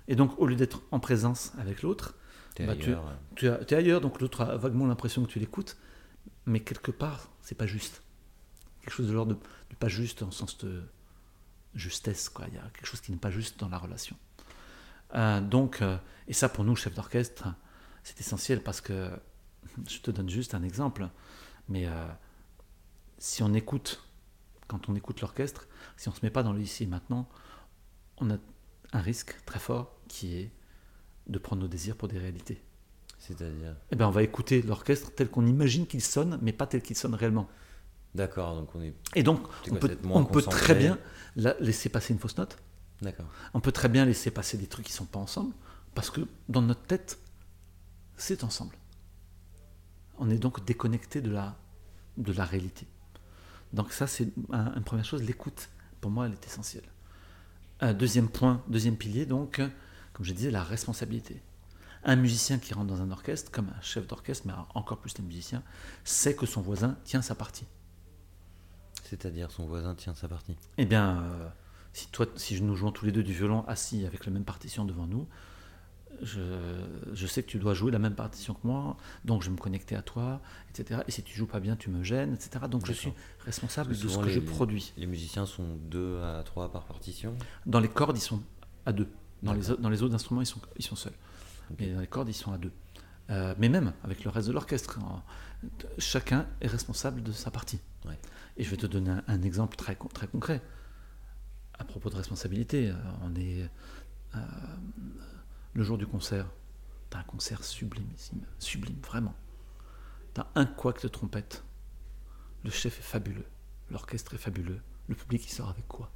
[0.09, 2.15] Et donc, au lieu d'être en présence avec l'autre,
[2.59, 2.95] bah, tu,
[3.37, 5.77] tu es ailleurs, donc l'autre a vaguement l'impression que tu l'écoutes,
[6.47, 8.03] mais quelque part, c'est pas juste.
[8.81, 10.83] Quelque chose de l'ordre de, pas juste en sens de
[11.75, 12.47] justesse, quoi.
[12.49, 14.17] Il y a quelque chose qui n'est pas juste dans la relation.
[15.15, 15.99] Euh, donc, euh,
[16.29, 17.49] et ça, pour nous, chefs d'orchestre,
[18.03, 19.11] c'est essentiel parce que,
[19.89, 21.09] je te donne juste un exemple,
[21.69, 22.07] mais euh,
[23.19, 24.03] si on écoute,
[24.67, 27.29] quand on écoute l'orchestre, si on ne se met pas dans le ici et maintenant,
[28.19, 28.39] on a
[28.93, 30.51] un risque très fort qui est
[31.27, 32.63] de prendre nos désirs pour des réalités.
[33.19, 33.77] C'est-à-dire?
[33.91, 36.97] Eh bien, on va écouter l'orchestre tel qu'on imagine qu'il sonne, mais pas tel qu'il
[36.97, 37.49] sonne réellement.
[38.15, 38.95] D'accord, donc on est.
[39.15, 40.99] Et donc, on peut, on peut très bien
[41.35, 42.57] laisser passer une fausse note.
[43.03, 43.27] D'accord.
[43.53, 45.53] On peut très bien laisser passer des trucs qui ne sont pas ensemble,
[45.95, 47.19] parce que dans notre tête,
[48.17, 48.77] c'est ensemble.
[50.19, 51.59] On est donc déconnecté de la,
[52.17, 52.87] de la réalité.
[53.73, 55.69] Donc ça, c'est une première chose, l'écoute,
[56.01, 56.85] pour moi, elle est essentielle.
[57.83, 59.61] Deuxième point, deuxième pilier, donc,
[60.13, 61.43] comme je disais, la responsabilité.
[62.05, 65.25] Un musicien qui rentre dans un orchestre, comme un chef d'orchestre, mais encore plus les
[65.25, 65.63] musiciens,
[66.05, 67.67] sait que son voisin tient sa partie.
[69.05, 71.49] C'est-à-dire son voisin tient sa partie Eh bien, euh,
[71.93, 74.85] si, toi, si nous jouons tous les deux du violon assis avec la même partition
[74.85, 75.29] devant nous,
[76.23, 79.61] je, sais que tu dois jouer la même partition que moi, donc je vais me
[79.61, 80.41] connecter à toi,
[80.71, 81.01] etc.
[81.07, 82.67] Et si tu joues pas bien, tu me gênes, etc.
[82.71, 83.13] Donc je suis
[83.45, 84.93] responsable de ce que je produis.
[84.97, 87.35] Les musiciens sont deux à trois par partition
[87.67, 88.43] Dans les cordes, ils sont
[88.85, 89.09] à deux.
[89.43, 91.13] Dans les, dans les autres instruments, ils sont, ils sont seuls.
[91.79, 92.73] Mais dans les cordes, ils sont à deux.
[93.31, 94.99] Euh, mais même avec le reste de l'orchestre,
[95.99, 97.81] chacun est responsable de sa partie.
[98.57, 100.63] Et je vais te donner un, exemple très, très concret.
[101.79, 103.69] À propos de responsabilité, euh, on est.
[104.35, 104.39] Euh,
[105.77, 106.47] le jour du concert,
[107.11, 108.09] t'as un concert sublime,
[108.59, 109.35] sublime, vraiment.
[110.33, 111.65] T'as un couac de trompette.
[112.65, 113.45] Le chef est fabuleux,
[113.91, 114.81] l'orchestre est fabuleux.
[115.09, 116.11] Le public, il sort avec quoi?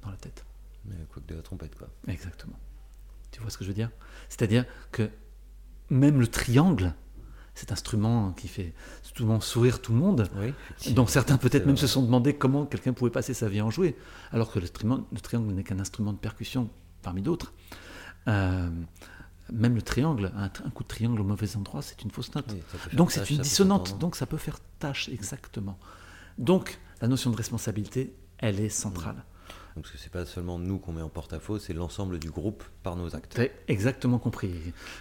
[0.00, 0.46] Dans la tête.
[0.86, 1.88] Mais le couac de la trompette, quoi.
[2.08, 2.58] Exactement.
[3.30, 3.90] Tu vois ce que je veux dire?
[4.30, 5.10] C'est-à-dire que
[5.90, 6.94] même le triangle,
[7.54, 10.54] cet instrument qui fait souvent sourire tout le monde, oui,
[10.94, 13.70] donc certains peut-être même se sont demandé comment quelqu'un pouvait passer sa vie à en
[13.70, 13.98] jouer,
[14.30, 16.70] alors que le triangle n'est qu'un instrument de percussion
[17.02, 17.52] parmi d'autres.
[18.28, 18.70] Euh,
[19.52, 22.46] même le triangle, un, coup de triangle au mauvais endroit, c'est une fausse note.
[22.92, 25.78] donc c'est une dissonante, donc ça peut faire tâche, exactement.
[26.38, 29.16] Donc la notion de responsabilité, elle est centrale.
[29.16, 29.22] Mmh.
[29.76, 33.14] Donc c'est pas seulement nous qu'on met en porte-à-faux, c'est l'ensemble du groupe par nos
[33.14, 33.40] actes.
[33.68, 34.52] exactement compris.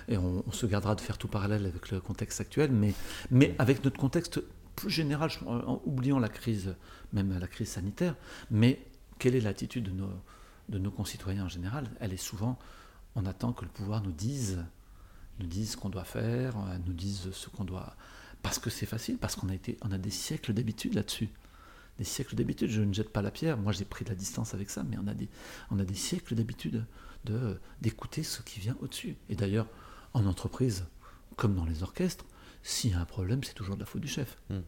[0.07, 2.93] Et on, se gardera de faire tout parallèle avec le contexte actuel, mais,
[3.29, 4.41] mais avec notre contexte
[4.75, 6.75] plus général, en oubliant la crise,
[7.11, 8.15] même la crise sanitaire,
[8.49, 8.85] mais
[9.19, 10.09] quelle est l'attitude de nos,
[10.69, 11.89] de nos concitoyens en général?
[11.99, 12.57] Elle est souvent
[13.15, 14.63] on attend que le pouvoir nous dise,
[15.39, 17.95] nous dise ce qu'on doit faire, euh, nous dise ce qu'on doit.
[18.41, 21.29] Parce que c'est facile, parce qu'on a, été, on a des siècles d'habitude là-dessus.
[21.97, 24.53] Des siècles d'habitude, je ne jette pas la pierre, moi j'ai pris de la distance
[24.53, 25.29] avec ça, mais on a des,
[25.69, 26.85] on a des siècles d'habitude
[27.25, 29.15] de, d'écouter ce qui vient au-dessus.
[29.29, 29.67] Et d'ailleurs,
[30.13, 30.85] en entreprise,
[31.35, 32.25] comme dans les orchestres,
[32.63, 34.37] s'il y a un problème, c'est toujours de la faute du chef.
[34.49, 34.61] Hmm.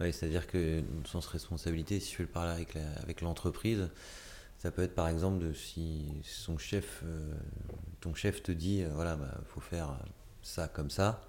[0.00, 3.90] Oui, c'est-à-dire que, sens responsabilité, si je fais le parler avec, avec l'entreprise,
[4.60, 7.32] ça peut être par exemple de si son chef, euh,
[8.02, 9.98] ton chef te dit, euh, voilà, bah, faut faire
[10.42, 11.22] ça comme ça.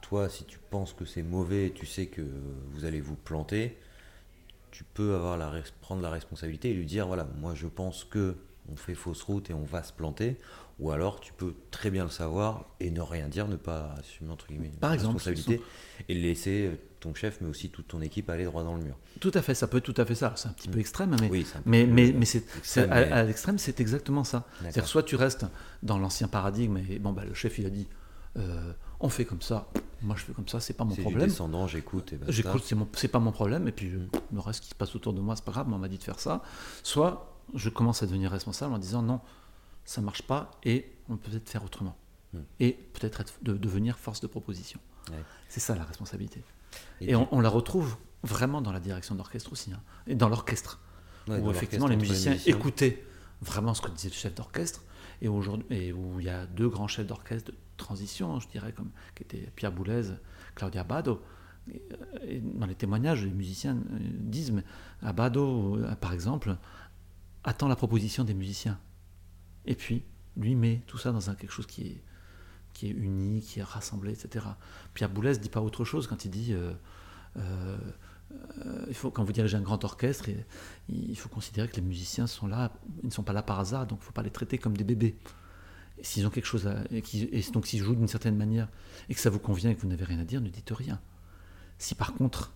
[0.00, 2.22] Toi, si tu penses que c'est mauvais, tu sais que
[2.72, 3.78] vous allez vous planter,
[4.72, 5.38] tu peux avoir
[5.80, 8.36] prendre la responsabilité et lui dire voilà, moi je pense que
[8.68, 10.36] on fait fausse route et on va se planter,
[10.78, 14.30] ou alors tu peux très bien le savoir et ne rien dire, ne pas assumer
[14.30, 15.62] entre guillemets Par exemple, responsabilité
[16.08, 16.70] et laisser
[17.00, 18.96] ton chef, mais aussi toute ton équipe aller droit dans le mur.
[19.20, 20.32] Tout à fait, ça peut être tout à fait ça.
[20.36, 24.24] C'est un petit peu extrême, mais, Oui, mais, mais, euh, c'est, à, l'extrême, c'est exactement
[24.24, 24.46] ça.
[24.60, 25.46] C'est-à-dire, soit tu restes
[25.82, 27.86] dans l'ancien paradigme et bon, bah, le chef il a dit
[28.36, 29.68] euh, on fait comme ça,
[30.02, 31.28] moi je fais comme ça, c'est pas mon problème.
[31.28, 32.14] descendant, j'écoute.
[32.28, 33.98] J'écoute, c'est, mon, c'est pas mon problème, et puis je-
[34.34, 35.98] le reste qui se passe autour de moi, c'est pas grave, mais on m'a dit
[35.98, 36.42] de faire ça.
[36.82, 39.20] Soit je commence à devenir responsable en disant non,
[39.84, 41.96] ça marche pas, et on peut peut-être faire autrement.
[42.32, 42.40] Hmm.
[42.60, 44.80] Et peut-être être- de, devenir force de proposition.
[45.10, 45.22] Ouais.
[45.48, 46.42] C'est ça la responsabilité.
[47.00, 50.80] Et on, on la retrouve vraiment dans la direction d'orchestre aussi, hein, et dans l'orchestre
[51.28, 53.02] Ouais, où dans effectivement les musiciens, écoutaient
[53.40, 54.82] vraiment ce que disait le chef d'orchestre,
[55.22, 58.72] et, aujourd'hui, et où il y a deux grands chefs d'orchestre de transition, je dirais,
[58.72, 60.10] comme, qui étaient Pierre Boulez,
[60.54, 61.22] Claudia Bado.
[61.72, 64.64] Et, euh, et dans les témoignages, les musiciens euh, disent, mais
[65.02, 66.56] Abado, euh, par exemple,
[67.42, 68.78] attend la proposition des musiciens.
[69.66, 70.04] Et puis,
[70.36, 72.02] lui met tout ça dans un, quelque chose qui est,
[72.72, 74.46] qui est uni, qui est rassemblé, etc.
[74.94, 76.52] Pierre Boulez dit pas autre chose quand il dit...
[76.52, 76.72] euh,
[77.36, 77.76] euh,
[78.64, 80.28] euh, il faut, quand vous dirigez un grand orchestre,
[80.88, 83.86] il faut considérer que les musiciens sont là, ils ne sont pas là par hasard,
[83.86, 85.16] donc il ne faut pas les traiter comme des bébés.
[86.02, 88.68] S'ils ont quelque chose à, et donc s'ils jouent d'une certaine manière
[89.08, 91.00] et que ça vous convient et que vous n'avez rien à dire, ne dites rien.
[91.78, 92.52] Si par contre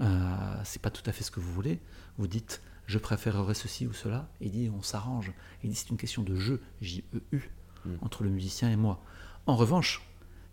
[0.00, 1.80] euh, c'est pas tout à fait ce que vous voulez,
[2.16, 5.32] vous dites je préférerais ceci ou cela, et il dit on s'arrange.
[5.62, 7.50] Il dit c'est une question de jeu, J-E-U,
[7.86, 7.94] Mm.
[8.02, 9.02] entre le musicien et moi.
[9.46, 10.02] En revanche,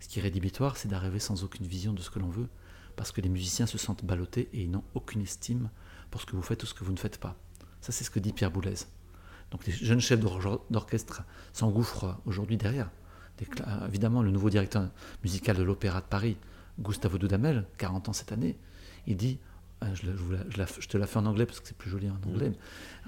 [0.00, 2.48] ce qui est rédhibitoire, c'est d'arriver sans aucune vision de ce que l'on veut,
[2.96, 5.68] parce que les musiciens se sentent ballottés et ils n'ont aucune estime
[6.10, 7.36] pour ce que vous faites ou ce que vous ne faites pas.
[7.82, 8.76] Ça, c'est ce que dit Pierre Boulez.
[9.50, 11.22] Donc les jeunes chefs d'or- d'orchestre
[11.52, 12.90] s'engouffrent aujourd'hui derrière.
[13.88, 14.88] Évidemment, le nouveau directeur
[15.22, 16.38] musical de l'Opéra de Paris,
[16.80, 18.56] Gustavo Dudamel, 40 ans cette année,
[19.06, 19.38] il dit,
[19.94, 21.68] je, la- je vous la- je la- je te la fais en anglais parce que
[21.68, 22.52] c'est plus joli en anglais,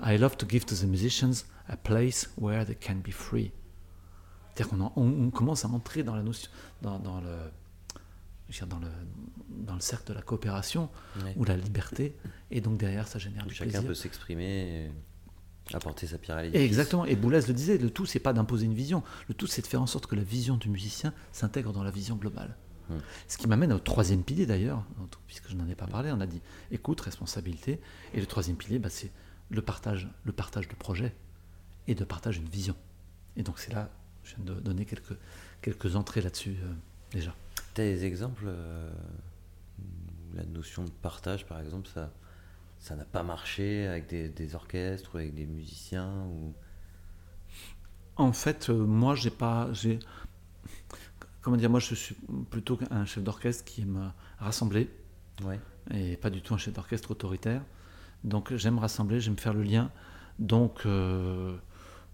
[0.02, 3.52] I love to give to the musicians a place where they can be free.
[4.54, 6.50] C'est-à-dire qu'on on, on commence à entrer dans la notion,
[6.82, 7.36] dans, dans le,
[8.66, 8.88] dans le,
[9.64, 10.88] dans le cercle de la coopération
[11.24, 11.34] Ouais.
[11.36, 12.16] ou la liberté,
[12.50, 13.86] et donc derrière ça génère du chacun plaisir.
[13.88, 14.90] peut s'exprimer, et
[15.74, 16.66] apporter sa pierre à l'édifice.
[16.66, 19.62] exactement, et Boulez le disait, le tout c'est pas d'imposer une vision, le tout c'est
[19.62, 22.56] de faire en sorte que la vision du musicien s'intègre dans la vision globale.
[23.28, 24.84] Ce qui m'amène au troisième pilier d'ailleurs,
[25.26, 27.80] puisque je n'en ai pas parlé, on a dit écoute, responsabilité,
[28.14, 29.10] et le troisième pilier bah, c'est
[29.50, 31.14] le partage, le partage de projet
[31.88, 32.76] et de partage d'une vision.
[33.36, 33.90] Et donc c'est là,
[34.24, 35.16] je viens de donner quelques,
[35.62, 36.72] quelques entrées là-dessus euh,
[37.12, 37.34] déjà.
[37.74, 38.90] Tu as des exemples euh,
[39.78, 42.12] où La notion de partage, par exemple, ça
[42.80, 46.54] ça n'a pas marché avec des, des orchestres ou avec des musiciens ou...
[48.16, 49.98] En fait, euh, moi, j'ai pas, j'ai,
[51.42, 52.16] comment dire, moi, je suis
[52.50, 54.90] plutôt un chef d'orchestre qui aime rassembler
[55.44, 55.58] Ouais.
[55.92, 57.62] et pas du tout un chef d'orchestre autoritaire.
[58.24, 59.90] Donc, j'aime rassembler, j'aime faire le lien.
[60.38, 61.56] Donc, euh,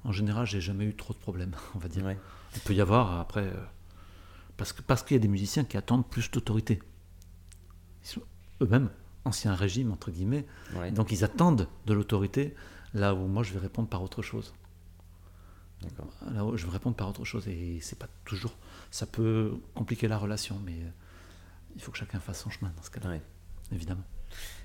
[0.04, 2.04] en général, j'ai jamais eu trop de problèmes, on va dire.
[2.04, 2.18] Ouais.
[2.54, 3.54] Il peut y avoir après, euh,
[4.56, 6.80] parce que parce qu'il y a des musiciens qui attendent plus d'autorité.
[8.04, 8.22] Ils sont
[8.62, 8.90] eux-mêmes
[9.24, 10.46] ancien régime entre guillemets,
[10.76, 10.92] Ouais.
[10.92, 12.54] donc ils attendent de l'autorité.
[12.94, 14.54] Là où moi, je vais répondre par autre chose.
[16.32, 18.56] Là où je vais répondre par autre chose et c'est pas toujours.
[18.90, 20.88] Ça peut compliquer la relation, mais euh,
[21.76, 23.22] il faut que chacun fasse son chemin dans ce cas-là, Ouais.
[23.72, 24.04] évidemment.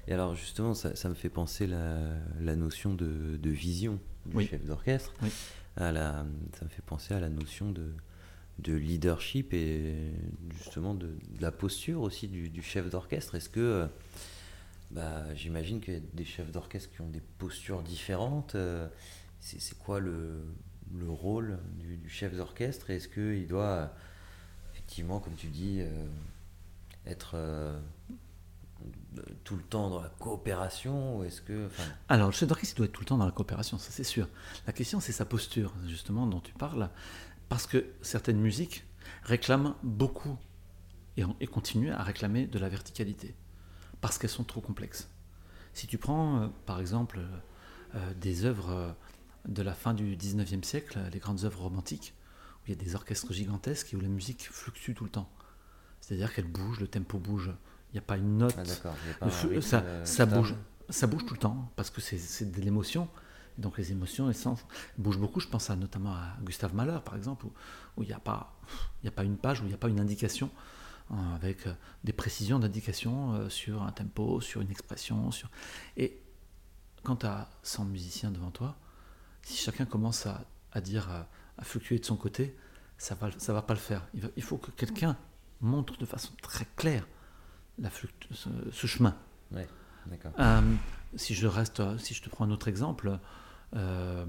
[0.08, 2.00] Et alors justement, ça, ça me fait penser la,
[2.40, 4.48] la notion de, de vision du Oui.
[4.48, 5.14] chef d'orchestre.
[5.22, 5.30] Oui.
[5.78, 6.26] À la,
[6.58, 7.94] ça me fait penser à la notion de,
[8.60, 10.12] de leadership et
[10.58, 13.36] justement de, de la posture aussi du, du chef d'orchestre.
[13.36, 13.88] Est-ce que, euh,
[14.92, 18.56] bah, j'imagine qu'il y a des chefs d'orchestre qui ont des postures différentes.
[18.56, 18.88] euh,
[19.40, 20.44] c'est quoi le,
[20.94, 23.94] le rôle du, chef d'orchestre Est-ce qu'il doit,
[24.74, 26.08] effectivement, comme tu dis, euh,
[27.06, 27.32] être...
[27.36, 27.80] euh,
[29.44, 31.70] tout le temps dans la coopération ou est-ce que
[32.10, 34.28] Alors, le chef d'orchestre doit être tout le temps dans la coopération, ça c'est sûr.
[34.66, 36.90] La question, c'est sa posture, justement, dont tu parles,
[37.48, 38.86] parce que certaines musiques
[39.24, 40.36] réclament beaucoup
[41.18, 43.36] et, et continuent à réclamer de la verticalité,
[44.00, 45.10] parce qu'elles sont trop complexes.
[45.74, 47.20] Si tu prends, euh, par exemple,
[48.16, 48.96] des œuvres
[49.48, 52.14] de la fin du 19e siècle, les grandes œuvres romantiques,
[52.60, 55.30] où il y a des orchestres gigantesques et où la musique fluctue tout le temps.
[56.00, 57.52] C'est-à-dire qu'elle bouge, le tempo bouge,
[57.90, 58.56] il n'y a pas une note.
[58.92, 60.56] ah, pas un rythme, ça, euh, ça bouge,
[60.90, 63.08] ça bouge tout le temps parce que c'est- de l'émotion.
[63.58, 64.66] Donc les émotions les sens
[64.98, 65.40] bougent beaucoup.
[65.40, 67.46] Je pense à, notamment à Gustave Mahler, par exemple,
[67.98, 68.56] où il n'y a, pas-
[69.04, 70.50] y a pas une page, où il n'y a pas une indication,
[71.12, 71.74] euh, avec euh,
[72.04, 75.32] des précisions d'indication euh, sur un tempo, sur une expression.
[75.32, 75.50] Sur...
[75.98, 76.22] Et
[77.04, 78.78] quand tu as 100 musiciens devant toi,
[79.44, 81.28] si chacun commence à, à dire, à,
[81.58, 82.56] à fluctuer de son côté,
[82.98, 84.08] ça va, ça va pas le faire.
[84.14, 85.18] Il, va- il faut que quelqu'un
[85.62, 87.08] montre de façon très claire
[87.80, 89.16] la ce, ce chemin.
[89.52, 89.68] Ouais.
[90.40, 90.62] Euh,
[91.16, 93.20] si je reste, si je te prends un autre exemple,
[93.76, 94.26] euh,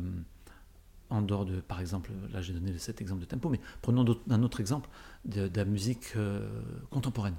[1.11, 4.43] en dehors de, par exemple, là j'ai donné cet exemple de tempo, mais prenons un
[4.43, 4.89] autre exemple
[5.25, 6.49] de, la musique euh,
[6.91, 7.37] contemporaine.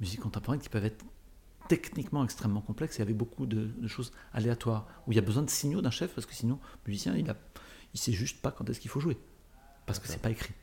[0.00, 1.04] Musique contemporaine qui peuvent être
[1.68, 5.50] techniquement extrêmement complexes et avec beaucoup de, choses aléatoires, où il y a besoin de
[5.50, 7.32] signaux d'un chef, parce que sinon, le musicien, il ne
[7.94, 9.18] il sait juste pas quand est-ce qu'il faut jouer,
[9.86, 10.54] parce que c'est pas écrit.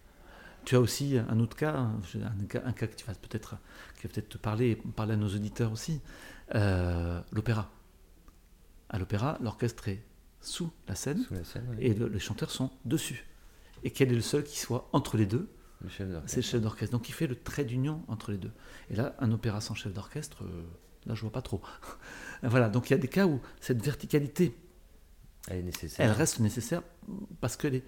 [0.66, 3.58] Tu as aussi un autre cas, un cas, un cas qui va peut-être
[4.01, 6.01] peut te parler, et parler à nos auditeurs aussi,
[6.56, 7.72] euh, l'opéra.
[8.89, 10.04] À l'opéra, l'orchestre est
[10.39, 11.26] sous la scène,
[11.80, 13.26] et les chanteurs sont dessus.
[13.84, 15.49] Et quel est le seul qui soit entre les deux
[16.26, 16.91] C'est le chef d'orchestre.
[16.91, 18.51] Donc il fait le trait d'union entre les deux.
[18.89, 20.64] Et là, un opéra sans chef d'orchestre, euh,
[21.06, 21.62] là je vois pas trop.
[22.43, 24.56] voilà, donc il y a des cas où cette verticalité,
[25.47, 26.06] elle, est nécessaire.
[26.06, 26.82] elle reste nécessaire
[27.41, 27.84] parce que les,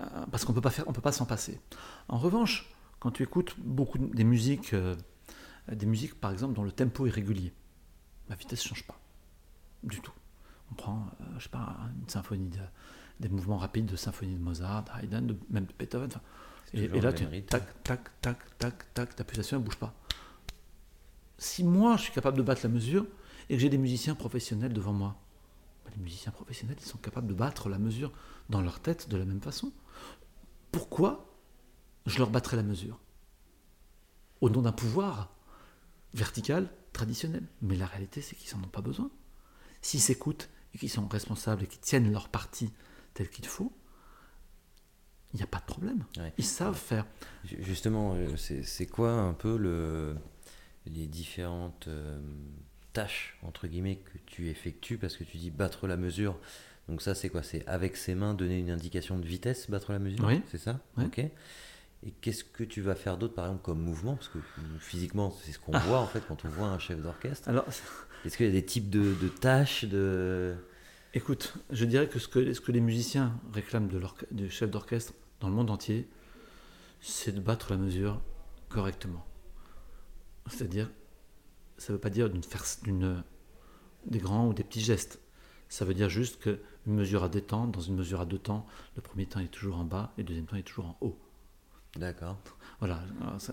[0.00, 1.60] euh, parce qu'on peut pas faire, on peut pas s'en passer.
[2.08, 4.96] En revanche, quand tu écoutes beaucoup des musiques, euh,
[5.70, 7.52] des musiques par exemple dont le tempo est régulier,
[8.28, 8.98] la vitesse ne change pas
[9.82, 10.12] du tout.
[10.72, 12.50] On prend, euh, je sais pas, une symphonie,
[13.20, 16.10] des mouvements rapides de symphonie de Mozart, Haydn, même de Beethoven.
[16.72, 19.94] Et, là, tu tac, tac, tac, tac, tac, ta pulsation ne bouge pas.
[21.38, 23.06] Si moi, je suis capable de battre la mesure
[23.48, 25.16] et que j'ai des musiciens professionnels devant moi,
[25.84, 28.12] bah, les musiciens professionnels, ils sont capables de battre la mesure
[28.48, 29.72] dans leur tête de la même façon.
[30.72, 31.34] Pourquoi
[32.06, 33.00] je leur battrais la mesure?
[34.40, 35.34] Au nom d'un pouvoir
[36.14, 37.42] vertical, traditionnel.
[37.60, 39.10] Mais la réalité, c'est qu'ils n'en ont pas besoin.
[39.82, 42.72] S'ils s'écoutent et qu'ils sont responsables et qu'ils tiennent leur partie
[43.12, 43.72] tel qu'il faut,
[45.34, 46.04] il n'y a pas de problème.
[46.38, 47.06] Ils savent faire.
[47.44, 50.16] Justement, euh, c'est quoi un peu le,
[50.86, 52.18] les différentes euh,
[52.92, 56.38] tâches, entre guillemets, que tu effectues Parce que tu dis battre la mesure.
[56.88, 57.42] Donc ça, c'est quoi?
[57.42, 60.24] C'est avec ses mains donner une indication de vitesse, battre la mesure?
[60.26, 60.42] Oui.
[60.50, 60.80] C'est ça?
[60.98, 61.18] Ok.
[61.18, 64.16] Et qu'est-ce que tu vas faire d'autre, par exemple, comme mouvement?
[64.16, 64.38] Parce que
[64.78, 67.48] physiquement, c'est ce qu'on voit en fait quand on voit un chef d'orchestre.
[67.48, 67.64] Alors,
[68.24, 70.54] est-ce qu'il y a des types de, tâches de...
[71.14, 74.70] Écoute, je dirais que ce que, ce que les musiciens réclament de leur, du chef
[74.70, 76.08] d'orchestre dans le monde entier,
[77.00, 78.20] c'est de battre la mesure
[78.68, 79.24] correctement.
[80.48, 80.90] C'est-à-dire,
[81.78, 82.42] ça ne veut pas dire d'une
[82.82, 83.24] d'une
[84.06, 85.20] des grands ou des petits gestes.
[85.68, 88.66] Ça veut dire juste qu'une mesure à deux temps, dans une mesure à deux temps,
[88.96, 91.18] le premier temps est toujours en bas et le deuxième temps est toujours en haut.
[91.96, 92.36] D'accord.
[92.80, 93.00] Voilà,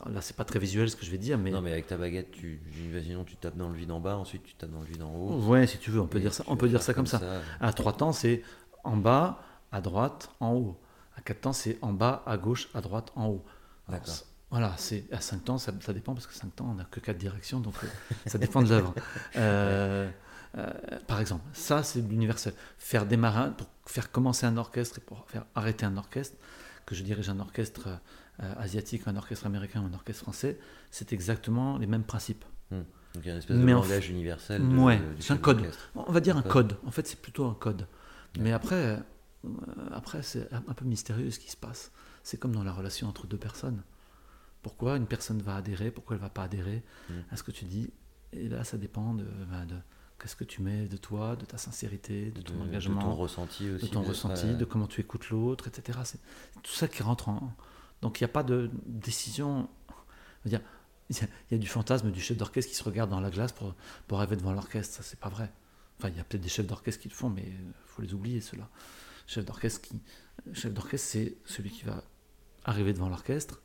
[0.07, 1.51] là c'est pas très visuel ce que je vais dire, mais.
[1.51, 2.59] Non, mais avec ta baguette, tu,
[3.03, 5.13] sinon tu tapes dans le vide en bas, ensuite tu tapes dans le vide en
[5.13, 5.39] haut.
[5.47, 7.21] Ouais, si tu veux, on peut dire ça, on peut dire ça comme ça.
[7.59, 8.43] À trois temps, c'est
[8.83, 10.79] en bas, à droite, en haut.
[11.15, 13.45] À quatre temps, c'est en bas, à gauche, à droite, en haut.
[13.87, 14.15] D'accord.
[14.51, 17.17] Voilà, c'est à cinq temps, ça, dépend parce que cinq temps, on n'a que quatre
[17.17, 17.87] directions, donc euh,
[18.25, 18.93] ça dépend de l'œuvre.
[19.37, 20.09] Euh,
[20.57, 20.69] euh,
[21.07, 22.53] par exemple, ça c'est l'universel.
[22.77, 26.35] Faire démarrer, pour faire commencer un orchestre et pour faire arrêter un orchestre,
[26.85, 27.87] que je dirige un orchestre
[28.43, 32.43] euh, asiatique, un orchestre américain ou un orchestre français, c'est exactement les mêmes principes.
[32.71, 32.81] Hmm.
[33.13, 34.61] Donc il y a une espèce de langage universel.
[34.61, 35.61] ouais, c'est un code.
[35.95, 36.77] On va dire un code.
[36.85, 37.87] En fait, c'est plutôt un code.
[38.37, 38.99] Mais après,
[39.93, 41.91] après c'est un peu mystérieux ce qui se passe.
[42.23, 43.81] C'est comme dans la relation entre deux personnes.
[44.61, 47.13] Pourquoi une personne va adhérer, pourquoi elle va pas adhérer hmm.
[47.31, 47.89] à ce que tu dis
[48.33, 49.75] Et là, ça dépend de, ben, de
[50.19, 53.69] qu'est-ce que tu mets de toi, de ta sincérité, de ton engagement, de ton ressenti
[53.69, 55.99] aussi, de ton ressenti, de comment tu écoutes l'autre, etc.
[56.03, 56.19] C'est
[56.61, 57.55] tout ça qui rentre en,
[58.01, 59.69] donc il n'y a pas de décision.
[60.45, 60.61] Il y, a,
[61.09, 61.17] il
[61.51, 63.75] y a du fantasme du chef d'orchestre qui se regarde dans la glace pour,
[64.07, 64.95] pour rêver devant l'orchestre.
[64.95, 65.51] Ça, c'est pas vrai.
[65.99, 68.13] Enfin, il y a peut-être des chefs d'orchestre qui le font, mais il faut les
[68.13, 68.67] oublier, ceux-là.
[69.27, 70.01] Chef d'orchestre, qui,
[70.53, 72.03] chef d'orchestre, c'est celui qui va
[72.65, 73.61] arriver devant l'orchestre,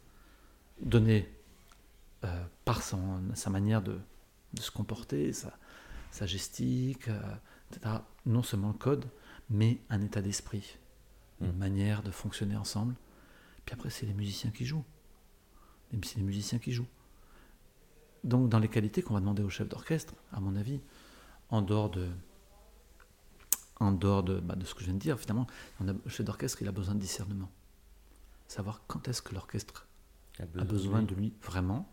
[0.81, 1.29] donner
[2.25, 3.99] euh, par son, sa manière de,
[4.55, 5.57] de, se comporter, sa,
[6.11, 7.21] sa gestique, euh,
[7.71, 9.07] etc., non seulement le code,
[9.51, 10.79] mais un état d'esprit,
[11.41, 11.57] une mmh.
[11.57, 12.95] manière de fonctionner ensemble
[13.67, 14.85] puis après, c'est les musiciens qui jouent.
[16.03, 16.87] C'est les musiciens qui jouent.
[18.25, 20.81] Donc, dans les qualités qu'on va demander au chef d'orchestre, à mon avis,
[21.51, 22.09] en dehors de,
[23.79, 25.47] en dehors de, bah, de ce que je viens de dire, finalement,
[25.81, 27.51] le chef d'orchestre, il a besoin de discernement.
[28.47, 29.89] Savoir quand est-ce que l'orchestre
[30.39, 31.91] a besoin, de lui vraiment,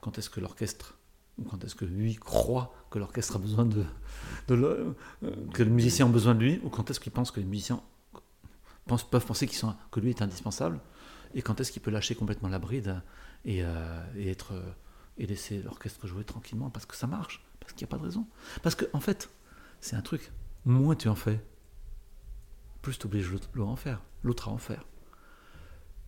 [0.00, 0.98] quand est-ce que l'orchestre,
[1.38, 3.84] ou quand est-ce que lui croit que l'orchestre a besoin de,
[4.48, 4.94] de euh,
[5.54, 7.80] que le musicien a besoin de lui, ou quand est-ce qu'il pense que les musiciens
[8.86, 10.80] peuvent penser qu'ils sont, que lui est indispensable,
[11.34, 13.02] et quand est-ce qu'il peut lâcher complètement la bride
[13.44, 14.62] et, euh, être,
[15.18, 18.04] et laisser l'orchestre jouer tranquillement, parce que ça marche, parce qu'il n'y a pas de
[18.04, 18.26] raison.
[18.62, 19.30] Parce que, en fait,
[19.80, 20.32] c'est un truc,
[20.64, 21.40] moins tu en fais,
[22.82, 24.84] plus tu obliges l'autre à en faire, l'autre à en faire.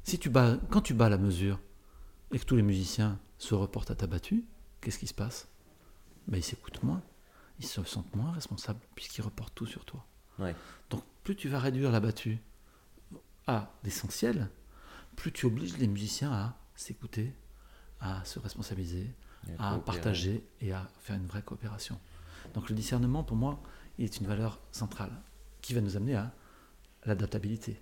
[0.04, 1.58] Si tu bats, quand tu bats la mesure,
[2.32, 4.44] et que tous les musiciens se reportent à ta battue,
[4.80, 5.48] qu'est-ce qui se passe?
[6.28, 7.02] Ben, Ils s'écoutent moins,
[7.58, 10.04] ils se sentent moins responsables, puisqu'ils reportent tout sur toi.
[10.90, 12.38] Donc plus tu vas réduire la battue,
[13.46, 14.48] à l'essentiel,
[15.16, 17.34] plus tu obliges les musiciens à s'écouter,
[18.00, 19.12] à se responsabiliser,
[19.58, 21.98] à partager et à faire une vraie coopération.
[22.54, 23.60] Donc le discernement, pour moi,
[23.98, 25.12] il est une valeur centrale
[25.60, 26.32] qui va nous amener à
[27.04, 27.80] l'adaptabilité.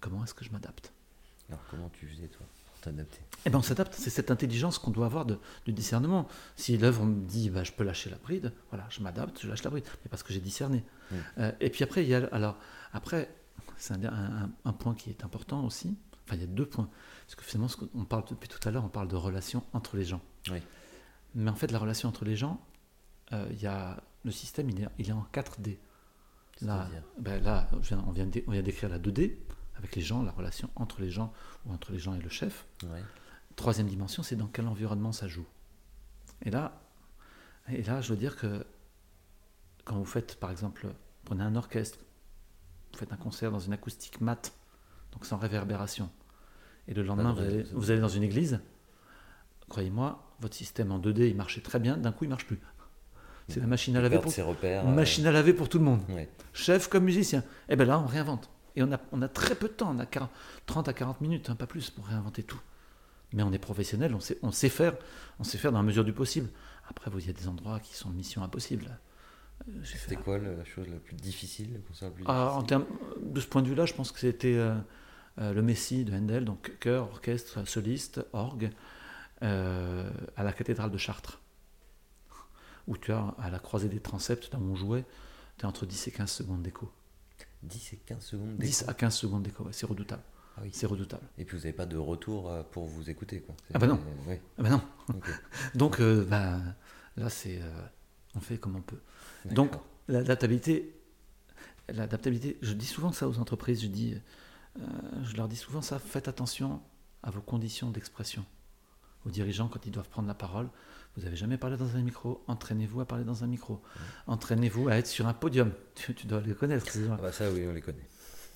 [0.00, 0.92] Comment est-ce que je m'adapte?
[1.52, 3.18] Alors comment tu faisais toi pour t'adapter?
[3.44, 6.26] Eh ben, on s'adapte, c'est cette intelligence qu'on doit avoir de, du discernement.
[6.56, 9.62] Si l'œuvre me dit, bah, je peux lâcher la bride, voilà, je m'adapte, je lâche
[9.64, 10.84] la bride, mais parce que j'ai discerné.
[11.38, 12.56] Euh, et puis après, il y a, alors,
[12.92, 13.28] après,
[13.76, 15.96] c'est un, un- un point qui est important aussi.
[16.24, 16.88] Enfin, il y a deux points.
[17.26, 19.96] Parce que finalement, ce on parle depuis tout à l'heure, on parle de relation entre
[19.96, 20.22] les gens.
[20.50, 20.58] Oui.
[21.34, 22.64] Mais en fait, la relation entre les gens,
[23.32, 25.76] euh, il y a, le système, il est, il est en 4D.
[26.60, 26.88] Là,
[27.18, 29.34] ben là vient on vient d'écrire la 2D,
[29.76, 31.32] avec les gens, la relation entre les gens,
[31.66, 32.66] ou entre les gens et le chef.
[32.84, 33.02] Ouais.
[33.56, 35.46] Troisième dimension, c'est dans quel environnement ça joue.
[36.42, 36.80] Et là,
[37.68, 38.66] et là, je veux dire que
[39.84, 40.86] quand vous faites, par exemple,
[41.24, 41.98] prenez un orchestre,
[42.92, 44.52] vous faites un concert dans une acoustique mat,
[45.12, 46.10] donc sans réverbération,
[46.88, 47.70] et le lendemain, de vous allez, raison.
[47.74, 48.60] vous allez dans une église,
[49.68, 52.60] croyez-moi, votre système en 2D, il marchait très bien, d'un coup, il marche plus.
[53.48, 54.84] C'est la machine à laver pour, repères.
[54.84, 56.28] machine à laver pour tout le monde ouais.
[56.52, 57.44] chef comme musicien.
[57.68, 58.48] Et bien là, on réinvente.
[58.76, 60.30] Et on a, on a très peu de temps, on a 40
[60.66, 62.60] 30 à 40 minutes, hein, pas plus, pour réinventer tout.
[63.32, 64.94] Mais on est professionnel, on sait, on sait faire,
[65.38, 66.48] on sait faire dans la mesure du possible.
[66.88, 68.98] Après, vous, il y a des endroits qui sont mission impossible.
[69.68, 72.86] Euh, C'était quoi la chose la plus difficile, le plus Ah, en termes
[73.20, 74.74] de ce point de vue-là, je pense que c'était euh,
[75.38, 78.70] euh, le Messie de Handel, donc chœur, orchestre, soliste, orgue,
[79.42, 81.40] euh, à la cathédrale de Chartres,
[82.86, 85.04] où tu as à la croisée des transepts, là où on jouait,
[85.58, 86.90] tu as entre 10 et 15 secondes d'écho.
[87.62, 88.90] 10 et 15 secondes 10 d'écho.
[88.90, 90.22] à 15 secondes d'écho, c'est redoutable.
[90.56, 90.70] Ah oui.
[90.72, 91.26] C'est redoutable.
[91.38, 93.54] Et puis vous n'avez pas de retour euh, pour vous écouter quoi.
[93.72, 93.98] Ah bah non.
[94.58, 94.82] Ah ben non.
[95.74, 96.58] Donc euh, bah,
[97.16, 97.70] là, c'est, euh,
[98.34, 99.00] on fait comme on peut.
[99.46, 99.72] Donc
[100.08, 100.94] l'adaptabilité,
[101.88, 104.14] l'adaptabilité, je dis souvent ça aux entreprises, je, dis,
[104.78, 104.82] euh,
[105.22, 106.80] je leur dis souvent ça, faites attention
[107.22, 108.44] à vos conditions d'expression.
[109.24, 110.68] Aux dirigeants, quand ils doivent prendre la parole,
[111.16, 113.82] vous n'avez jamais parlé dans un micro, entraînez-vous à parler dans un micro.
[114.26, 115.72] Entraînez-vous à être sur un podium.
[115.94, 117.16] Tu, tu dois les connaître, ces gens.
[117.18, 118.08] Ah bah ça oui, on les connaît.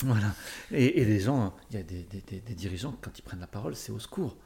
[0.05, 0.35] Voilà.
[0.73, 3.41] Et, et les gens, il y a des, des- des- des dirigeants, quand ils prennent
[3.41, 4.37] la parole, c'est au secours.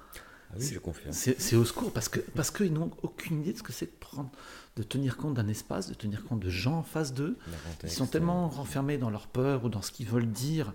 [0.53, 1.13] Ah oui, je confirme.
[1.13, 3.97] C'est au secours parce que parce qu'ils n'ont aucune idée de ce que c'est de
[4.01, 4.31] prendre,
[4.77, 7.39] de tenir compte d'un espace, de tenir compte de gens en face d'eux.
[7.85, 10.73] Ils sont tellement renfermés dans leur peur ou dans ce qu'ils veulent dire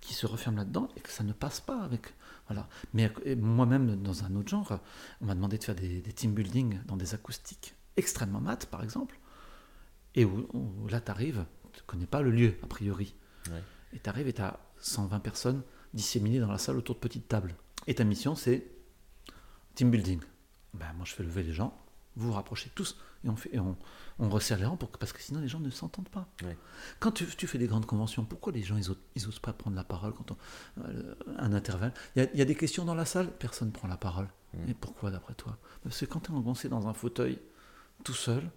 [0.00, 2.14] qu'ils se referment là-dedans et que ça ne passe pas avec.
[2.50, 2.68] Voilà.
[2.94, 4.80] Mais et moi-même, dans un autre genre,
[5.20, 8.82] on m'a demandé de faire des, des team building dans des acoustiques extrêmement mat, par
[8.82, 9.20] exemple,
[10.16, 13.14] et où, où là, tu arrives, tu ne connais pas le lieu, a priori.
[13.48, 13.62] Ouais.
[13.92, 15.62] Et tu arrives et tu as 120 personnes
[15.94, 17.54] disséminées dans la salle autour de petites tables.
[17.86, 18.66] Et ta mission, c'est
[19.76, 20.20] team building.
[20.74, 21.80] Ben, moi, je fais lever les gens,
[22.16, 23.76] vous vous rapprochez tous, et on, fait, et on,
[24.18, 26.26] on resserre les rangs pour, parce que sinon les gens ne s'entendent pas.
[26.42, 26.56] Ouais.
[26.98, 29.52] Quand tu, tu fais des grandes conventions, pourquoi les gens ils osent, ils osent pas
[29.52, 30.36] prendre la parole quand on,
[30.84, 31.92] euh, un intervalle?
[32.16, 34.28] Il y, y a des questions dans la salle, personne ne prend la parole.
[34.54, 34.70] Mm.
[34.70, 35.58] Et pourquoi d'après toi?
[35.82, 37.38] Parce que quand tu es engoncé dans un fauteuil
[38.04, 38.50] tout seul,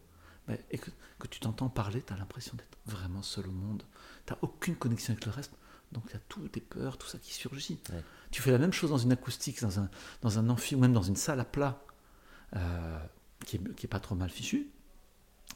[0.47, 3.83] ben, et que, que tu t'entends parler, tu as l'impression d'être vraiment seul au monde.
[4.25, 5.53] Tu n'as aucune connexion avec le reste.
[5.91, 7.79] Donc il y a toutes tes peurs, tout ça qui surgit.
[7.91, 8.03] Ouais.
[8.31, 9.89] Tu fais la même chose dans une acoustique, dans un,
[10.21, 11.83] dans un amphi ou même dans une salle à plat,
[12.55, 12.99] euh,
[13.45, 14.69] qui n'est qui est pas trop mal fichue.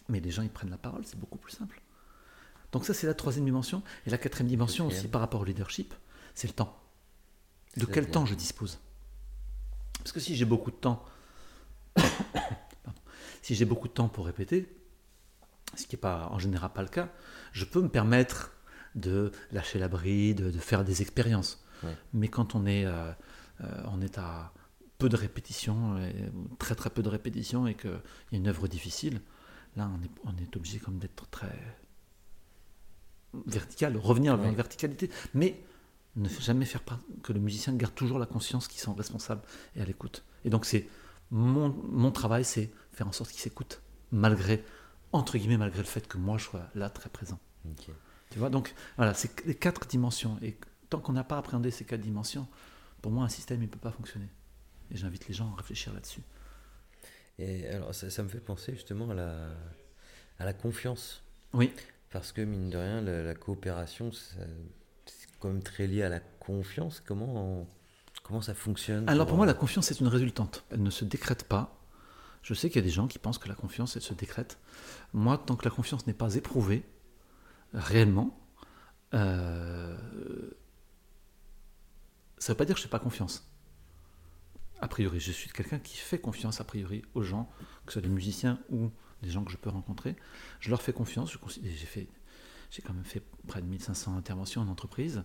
[0.09, 1.81] Mais les gens, ils prennent la parole, c'est beaucoup plus simple.
[2.71, 3.81] Donc ça, c'est la troisième dimension.
[4.05, 5.93] Et la quatrième dimension aussi par rapport au leadership,
[6.35, 6.77] c'est le temps.
[7.77, 8.79] De quel temps je dispose?
[9.99, 11.03] Parce que si j'ai beaucoup de temps,
[11.95, 12.99] Pardon.
[13.41, 14.73] si j'ai beaucoup de temps pour répéter,
[15.75, 17.09] ce qui n'est pas en général pas le cas,
[17.51, 18.51] je peux me permettre
[18.95, 21.63] de lâcher la bride, de faire des expériences.
[21.83, 21.95] Ouais.
[22.13, 23.11] Mais quand on est, euh,
[23.61, 24.53] euh, on est à
[24.97, 25.95] peu de répétitions,
[26.35, 27.91] ou très très peu de répétitions, et qu'il
[28.31, 29.21] y a une œuvre difficile,
[29.75, 31.55] là on est, on est obligé comme d'être très
[33.45, 34.51] vertical, revenir vers Ouais.
[34.51, 35.61] la verticalité, mais
[36.15, 39.41] ne jamais faire part que le musicien garde toujours la conscience qu'ils sont responsables
[39.75, 40.23] et à l'écoute.
[40.45, 40.87] Et donc c'est
[41.29, 43.81] mon, mon travail, c'est faire en sorte qu'ils s'écoutent,
[44.11, 44.63] malgré,
[45.11, 47.39] entre guillemets, malgré le fait que moi je sois là très présent.
[48.31, 50.37] Tu vois, donc voilà, c'est les quatre dimensions.
[50.41, 50.57] Et
[50.89, 52.47] tant qu'on n'a pas appréhendé ces quatre dimensions,
[53.01, 54.27] pour moi, un système, il ne peut pas fonctionner.
[54.91, 56.21] Et j'invite les gens à réfléchir là-dessus.
[57.39, 59.49] Et alors ça, ça me fait penser justement à la,
[60.39, 61.23] à la confiance.
[61.53, 61.71] Oui,
[62.11, 64.37] Parce que mine de rien, la, la coopération, c'est
[65.39, 67.01] quand même très lié à la confiance.
[67.05, 67.67] Comment, on-
[68.23, 70.65] comment ça fonctionne alors pour moi, la confiance, c'est une résultante.
[70.71, 71.73] Elle ne se décrète pas.
[72.41, 74.57] Je sais qu'il y a des gens qui pensent que la confiance, elle se décrète.
[75.13, 76.83] Moi, tant que la confiance n'est pas éprouvée,
[77.73, 78.37] réellement,
[79.13, 79.97] euh,
[82.37, 83.46] ça ne veut pas dire que je ne fais pas confiance.
[84.81, 87.49] A priori, je suis quelqu'un qui fait confiance a priori aux gens,
[87.85, 88.91] que ce soit des musiciens ou
[89.23, 90.15] des gens que je peux rencontrer.
[90.59, 91.35] Je leur fais confiance.
[92.69, 95.23] J'ai quand même fait près de 1500 interventions en entreprise.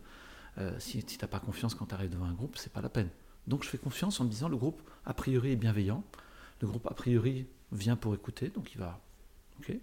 [0.59, 2.89] Euh, si tu n'as pas confiance quand tu arrives devant un groupe, c'est pas la
[2.89, 3.09] peine.
[3.47, 6.05] Donc je fais confiance en me disant le groupe a priori est bienveillant,
[6.61, 9.01] le groupe a priori vient pour écouter, donc il va.
[9.59, 9.75] Ok.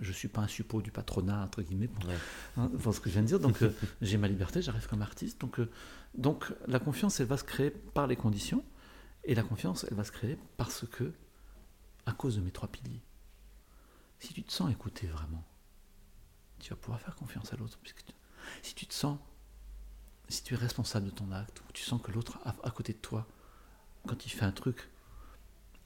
[0.00, 2.04] Je suis pas un suppôt du patronat entre guillemets pour,
[2.56, 3.38] hein, ce que je viens de dire.
[3.38, 3.72] Donc euh,
[4.02, 5.40] j'ai ma liberté, j'arrive comme artiste.
[5.40, 5.70] Donc euh,
[6.14, 8.64] donc la confiance, elle va se créer par les conditions,
[9.24, 11.12] et la confiance, elle va se créer parce que
[12.06, 13.02] à cause de mes trois piliers.
[14.18, 15.44] Si tu te sens écouté vraiment,
[16.58, 17.78] tu vas pouvoir faire confiance à l'autre.
[18.62, 19.18] Si tu te sens,
[20.28, 22.98] si tu es responsable de ton acte, ou tu sens que l'autre à côté de
[22.98, 23.26] toi,
[24.06, 24.90] quand il fait un truc,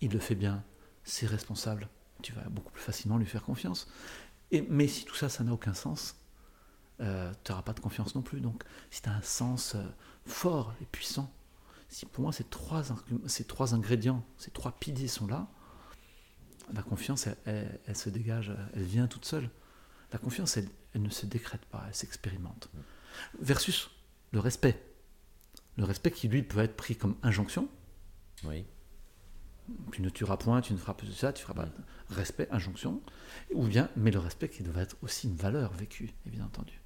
[0.01, 0.65] il le fait bien,
[1.05, 1.89] c'est responsable,
[2.23, 3.89] tu vas beaucoup plus facilement lui faire confiance.
[4.69, 6.17] Mais si tout ça, ça n'a aucun sens,
[7.01, 8.41] euh, tu n'auras pas de confiance non plus.
[8.41, 9.85] Donc, si tu as un sens euh,
[10.27, 11.33] fort et puissant,
[11.89, 12.83] si pour moi ces trois,
[13.27, 15.49] ces trois ingrédients, ces trois piliers sont là,
[16.73, 19.51] la confiance, elle, se dégage, elle vient toute seule.
[20.13, 22.71] La confiance, elle, ne se décrète pas, elle s'expérimente.
[23.41, 23.91] Versus
[24.33, 24.83] le respect.
[25.77, 27.69] Le respect qui, lui, peut être pris comme injonction.
[28.45, 28.65] Oui.
[29.93, 31.69] Tu ne tueras point, tu ne feras pas ça, tu feras pas.
[32.11, 33.03] Respect, injonction.
[33.55, 36.81] Ou bien, mais le respect qui doit être aussi une valeur vécue, bien entendu.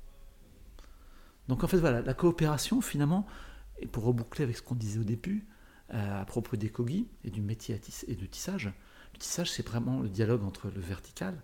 [1.48, 3.26] Donc en fait, voilà, la coopération, finalement,
[3.82, 5.46] et pour reboucler avec ce qu'on disait au début,
[5.92, 8.72] euh, à propos des cogis et du métier et du tissage,
[9.12, 11.36] le tissage, c'est vraiment le dialogue entre le vertical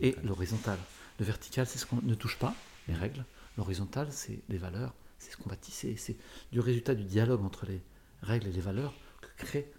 [0.00, 0.78] et l'horizontal.
[1.18, 2.54] Le vertical, c'est ce qu'on ne touche pas,
[2.88, 3.24] les règles.
[3.58, 5.96] L'horizontal, c'est les valeurs, c'est ce qu'on va tisser.
[5.96, 6.16] C'est
[6.50, 7.82] du résultat du dialogue entre les
[8.22, 9.70] règles et les valeurs que crée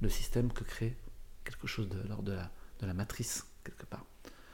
[0.00, 0.96] le système, que crée
[1.44, 2.50] quelque chose de l'ordre de la,
[2.80, 4.06] de la matrice, quelque part.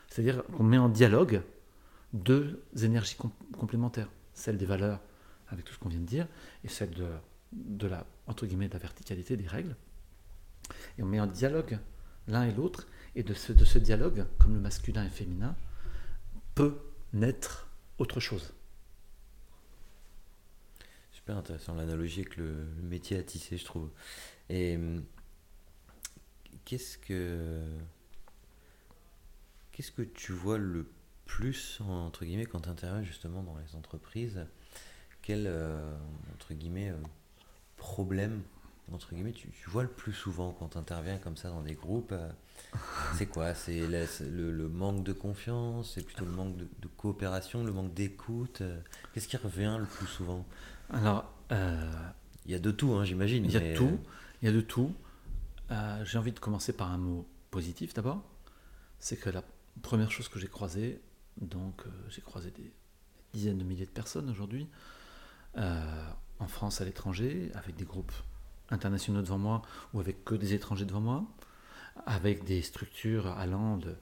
[0.08, 1.42] C'est-à-dire qu'on met en dialogue
[2.14, 3.16] deux énergies
[3.58, 5.00] complémentaires, celle des valeurs,
[5.48, 6.26] avec tout ce qu'on vient de dire,
[6.64, 7.08] et celle de,
[7.52, 9.76] de la, entre guillemets, de la verticalité des règles.
[10.98, 11.78] Et on met en dialogue
[12.26, 15.56] l'un et l'autre, et de ce, de ce dialogue, comme le masculin et féminin,
[16.54, 16.78] peut
[17.12, 17.68] naître
[17.98, 18.52] autre chose.
[21.12, 23.90] Super intéressant l'analogie avec le, métier à tisser, je trouve.
[24.48, 25.04] Et hum,
[26.64, 27.62] qu'est-ce que
[29.72, 30.86] qu'est-ce que tu vois le
[31.24, 34.46] plus entre guillemets quand tu interviens justement dans les entreprises
[35.24, 35.96] Quel euh,
[36.34, 36.96] entre guillemets euh,
[37.76, 38.42] problème
[38.92, 42.12] entre guillemets, tu, vois le plus souvent quand tu interviens comme ça dans des groupes
[42.12, 42.28] euh,
[43.14, 43.54] C'est quoi?
[43.54, 48.78] C'est le, manque de confiance C'est plutôt le manque de, coopération, le manque d'écoute euh,
[49.12, 50.44] Qu'est-ce qui revient le plus souvent?
[50.90, 51.90] Alors, euh,
[52.44, 53.44] il y a de tout, hein, j'imagine.
[53.46, 53.98] Il y a de tout.
[54.42, 54.92] Il y a de tout.
[56.04, 58.22] j'ai envie de commencer par un mot positif d'abord.
[58.98, 59.42] C'est que la
[59.82, 61.00] première chose que j'ai croisée,
[61.40, 62.70] donc j'ai croisé des
[63.32, 64.68] dizaines de milliers de personnes aujourd'hui,
[65.56, 68.12] en France, à l'étranger, avec des groupes
[68.70, 71.24] internationaux devant moi ou avec que des étrangers devant moi,
[72.06, 73.94] avec des structures allant de,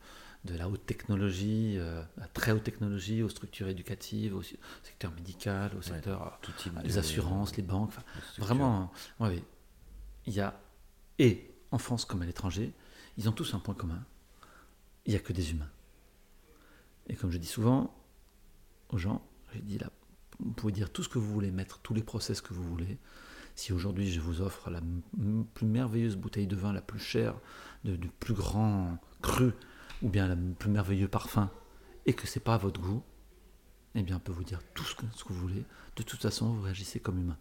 [0.45, 5.71] de la haute technologie, euh, la très haute technologie, aux structures éducatives, au secteur médical,
[5.79, 7.93] au secteur tout type les assurances, les banques.
[8.39, 8.91] vraiment,
[9.21, 9.43] ouais,
[10.27, 10.59] il y a
[11.19, 12.73] et en France comme à l'étranger,
[13.17, 14.05] ils ont tous un point commun.
[15.07, 15.71] Il n'y a que des humains.
[17.09, 17.95] Et comme je dis souvent
[18.89, 19.23] aux gens,
[19.53, 19.91] j'ai dit là,
[20.43, 22.99] vous pouvez dire tout ce que vous voulez, mettre tous les process que vous voulez.
[23.55, 24.81] Si aujourd'hui je vous offre la
[25.55, 27.35] plus merveilleuse bouteille de vin, la plus chère,
[27.85, 29.53] du plus grand cru,
[30.03, 31.51] ou bien le plus merveilleux parfum,
[32.07, 33.03] et que c'est pas à votre goût,
[33.95, 35.65] eh bien on peut vous dire tout ce que, ce que vous voulez.
[35.97, 37.37] De toute façon, vous réagissez comme humain.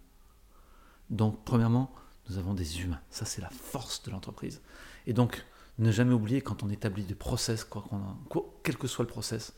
[1.09, 1.93] Donc, premièrement,
[2.29, 3.01] nous avons des humains.
[3.09, 4.61] Ça, c'est la force de l'entreprise.
[5.07, 5.45] Et donc,
[5.77, 7.85] ne jamais oublier quand on établit des process, quoi
[8.29, 9.53] quoi, quel que soit le process,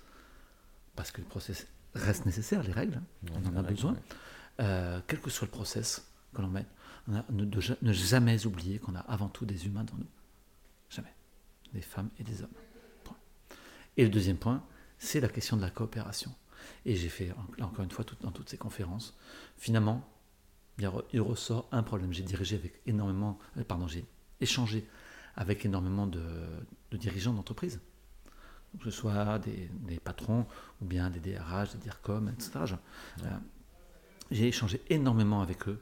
[0.96, 3.96] parce que le process reste nécessaire, les règles, hein, on en a besoin,
[4.60, 6.66] euh, quel que soit le process, que l'on met,
[7.08, 10.10] ne, jamais oublier qu'on a avant tout des humains dans nous.
[10.90, 11.14] Jamais.
[11.74, 12.54] Des femmes et des hommes.
[13.98, 14.64] Et le deuxième point,
[14.98, 16.34] c'est la question de la coopération.
[16.86, 19.18] Et j'ai fait, encore une fois, dans toutes ces conférences,
[19.58, 20.08] finalement,
[20.80, 22.14] il ressort un problème.
[22.14, 24.06] J'ai dirigé avec énormément, euh, pardon, j'ai
[24.42, 24.88] échangé
[25.36, 26.22] avec énormément de,
[26.92, 27.80] dirigeants d'entreprise,
[28.80, 30.46] que ce soit des, patrons
[30.82, 32.76] ou bien des DRH, des DIRCOM, etc.
[33.24, 33.30] Euh,
[34.32, 35.80] j'ai échangé énormément avec eux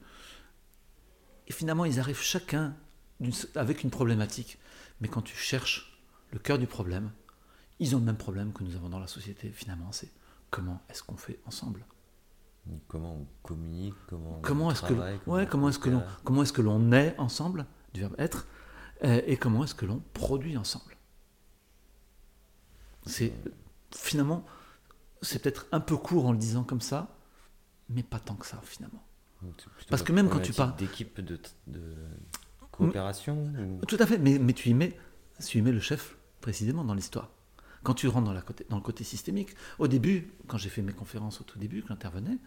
[1.46, 2.74] et finalement, ils arrivent chacun
[3.54, 4.58] avec une problématique.
[5.00, 7.10] Mais quand tu cherches le cœur du problème,
[7.78, 9.50] ils ont le même problème que nous avons dans la société.
[9.50, 10.10] Finalement, c'est
[10.50, 11.84] comment est-ce qu'on fait ensemble?
[12.86, 14.94] Comment on communique Comment, comment est-ce que
[15.28, 18.46] ouais, comment est-ce que l'on comment est-ce que l'on est ensemble du verbe être
[19.02, 20.96] euh, et comment est-ce que l'on produit ensemble
[23.06, 23.32] C'est
[23.94, 24.44] finalement
[25.22, 27.16] c'est peut-être un peu court en le disant comme ça,
[27.88, 29.02] mais pas tant que ça finalement.
[29.88, 30.76] Parce que même quand tu parles.
[30.76, 31.38] d'équipe de,
[32.70, 33.52] coopération
[33.88, 34.96] Tout à fait, mais, mais tu, y mets,
[35.44, 37.30] tu y mets le chef précisément dans l'histoire.
[37.82, 39.50] Quand tu rentres dans, la côté, dans le côté systémique,
[39.80, 42.38] au début, quand j'ai fait mes conférences au tout début, quand j'intervenais,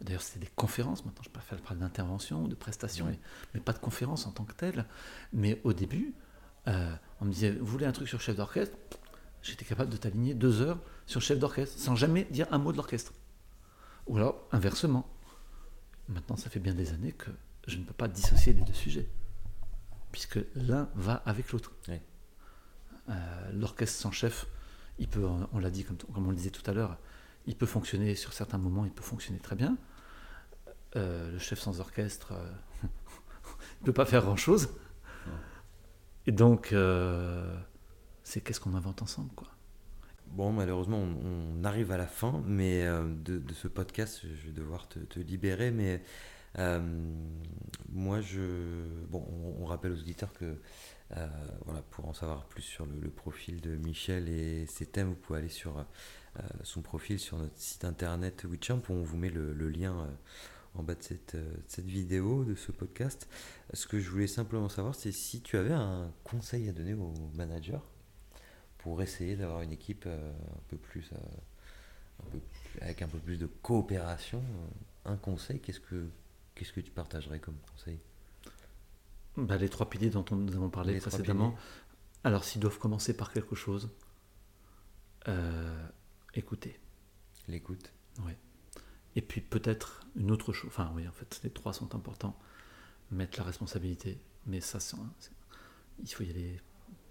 [0.00, 1.04] D'ailleurs, c'est des conférences.
[1.04, 3.18] Maintenant, je préfère parler d'intervention ou de prestations, Ouais.
[3.52, 4.84] mais pas de conférences en tant que telle.
[5.32, 6.14] Mais au début,
[6.68, 8.76] euh, on me disait Vous voulez un truc sur chef d'orchestre?
[9.48, 12.76] J'étais capable de t'aligner deux heures sur chef d'orchestre sans jamais dire un mot de
[12.76, 13.12] l'orchestre.
[14.06, 15.08] Ou alors, inversement.
[16.08, 17.30] Maintenant, ça fait bien des années que
[17.66, 19.08] je ne peux pas dissocier les deux sujets.
[20.12, 21.72] Puisque l'un va avec l'autre.
[21.88, 24.46] Euh, L'orchestre sans chef,
[24.98, 26.98] il peut, on l'a dit comme, comme on le disait tout à l'heure,
[27.46, 29.78] il peut fonctionner sur certains moments, il peut fonctionner très bien.
[30.96, 34.68] Euh, le chef sans orchestre, euh, il ne peut pas faire grand-chose.
[36.26, 36.74] Et donc,
[38.28, 39.48] c'est qu'est-ce qu'on invente ensemble, quoi.
[40.26, 44.20] Bon, malheureusement, on, arrive à la fin mais euh, de, ce podcast.
[44.22, 46.02] Je vais devoir te, libérer, mais
[46.58, 46.78] euh,
[47.88, 49.06] moi, je.
[49.08, 49.26] Bon,
[49.58, 50.58] on, rappelle aux auditeurs que,
[51.16, 51.26] euh,
[51.64, 55.38] voilà, pour en savoir plus sur le, profil de Michel et ses thèmes, vous pouvez
[55.38, 55.86] aller sur
[56.62, 60.06] son profil sur notre site internet Witchamp, où on vous met le, lien.
[60.74, 63.26] en bas de cette, de cette vidéo, de ce podcast.
[63.72, 67.14] Ce que je voulais simplement savoir, c'est si tu avais un conseil à donner aux
[67.34, 67.80] managers
[68.78, 71.16] pour essayer d'avoir une équipe euh, un peu plus, euh,
[72.26, 74.38] un peu plus- avec un peu plus de coopération.
[75.06, 76.08] euh, Un conseil, qu'est-ce que
[76.54, 77.98] qu'est-ce que tu partagerais comme conseil?
[79.36, 81.56] Bah, les trois piliers dont on- nous avons parlé Les précédemment.
[82.24, 83.90] Alors, s'ils doivent commencer par quelque chose,
[85.28, 85.88] euh,
[86.34, 86.78] écoutez.
[87.46, 87.92] L'écoute.
[89.16, 92.38] Et puis peut-être une autre chose, enfin oui, en fait, les trois sont importants.
[93.10, 94.96] Mettre la responsabilité, mais ça, c'est-
[96.02, 96.60] il faut y aller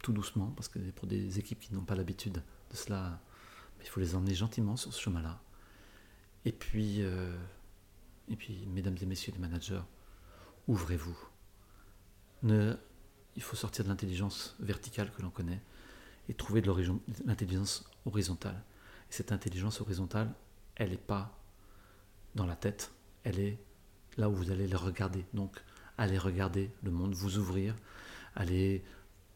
[0.07, 2.41] tout doucement, parce que pour des équipes qui n'ont pas l'habitude
[2.71, 3.19] de cela,
[3.81, 5.41] il faut les emmener gentiment sur ce chemin-là.
[6.45, 7.35] Et puis, euh,
[8.29, 9.81] et puis, mesdames et messieurs les managers,
[10.69, 11.17] ouvrez-vous.
[12.43, 12.77] Ne,
[13.35, 15.61] il faut sortir de l'intelligence verticale que l'on connaît
[16.29, 16.71] et trouver de
[17.25, 18.63] l'intelligence horizontale.
[19.09, 20.33] Et cette intelligence horizontale,
[20.77, 21.37] elle n'est pas
[22.33, 22.93] dans la tête,
[23.25, 23.59] elle est
[24.15, 25.25] là où vous allez les regarder.
[25.33, 25.61] Donc,
[25.97, 27.75] allez regarder le monde, vous ouvrir,
[28.35, 28.85] allez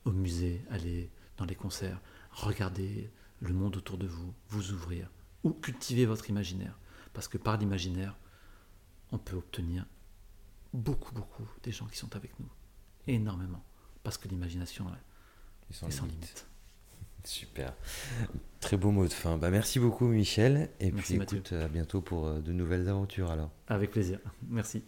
[0.06, 1.99] au musée, allez dans les concerts,
[2.32, 5.10] regardez le monde autour de vous, vous ouvrir,
[5.43, 6.78] ou cultiver votre imaginaire.
[7.14, 8.18] Parce que par l'imaginaire,
[9.12, 9.86] on peut obtenir
[10.74, 12.49] beaucoup, beaucoup des gens qui sont avec nous.
[13.08, 13.64] Énormément.
[14.04, 14.86] Parce que l'imagination
[15.70, 16.47] est sans limite.
[17.24, 17.74] Super.
[18.60, 19.38] Très beau mot de fin.
[19.38, 20.72] Bah, merci beaucoup Michel.
[20.80, 21.38] Et Merci, puis Mathieu.
[21.39, 23.52] écoute, à bientôt pour euh, de nouvelles aventures alors.
[23.68, 24.20] Avec plaisir.
[24.47, 24.84] Merci.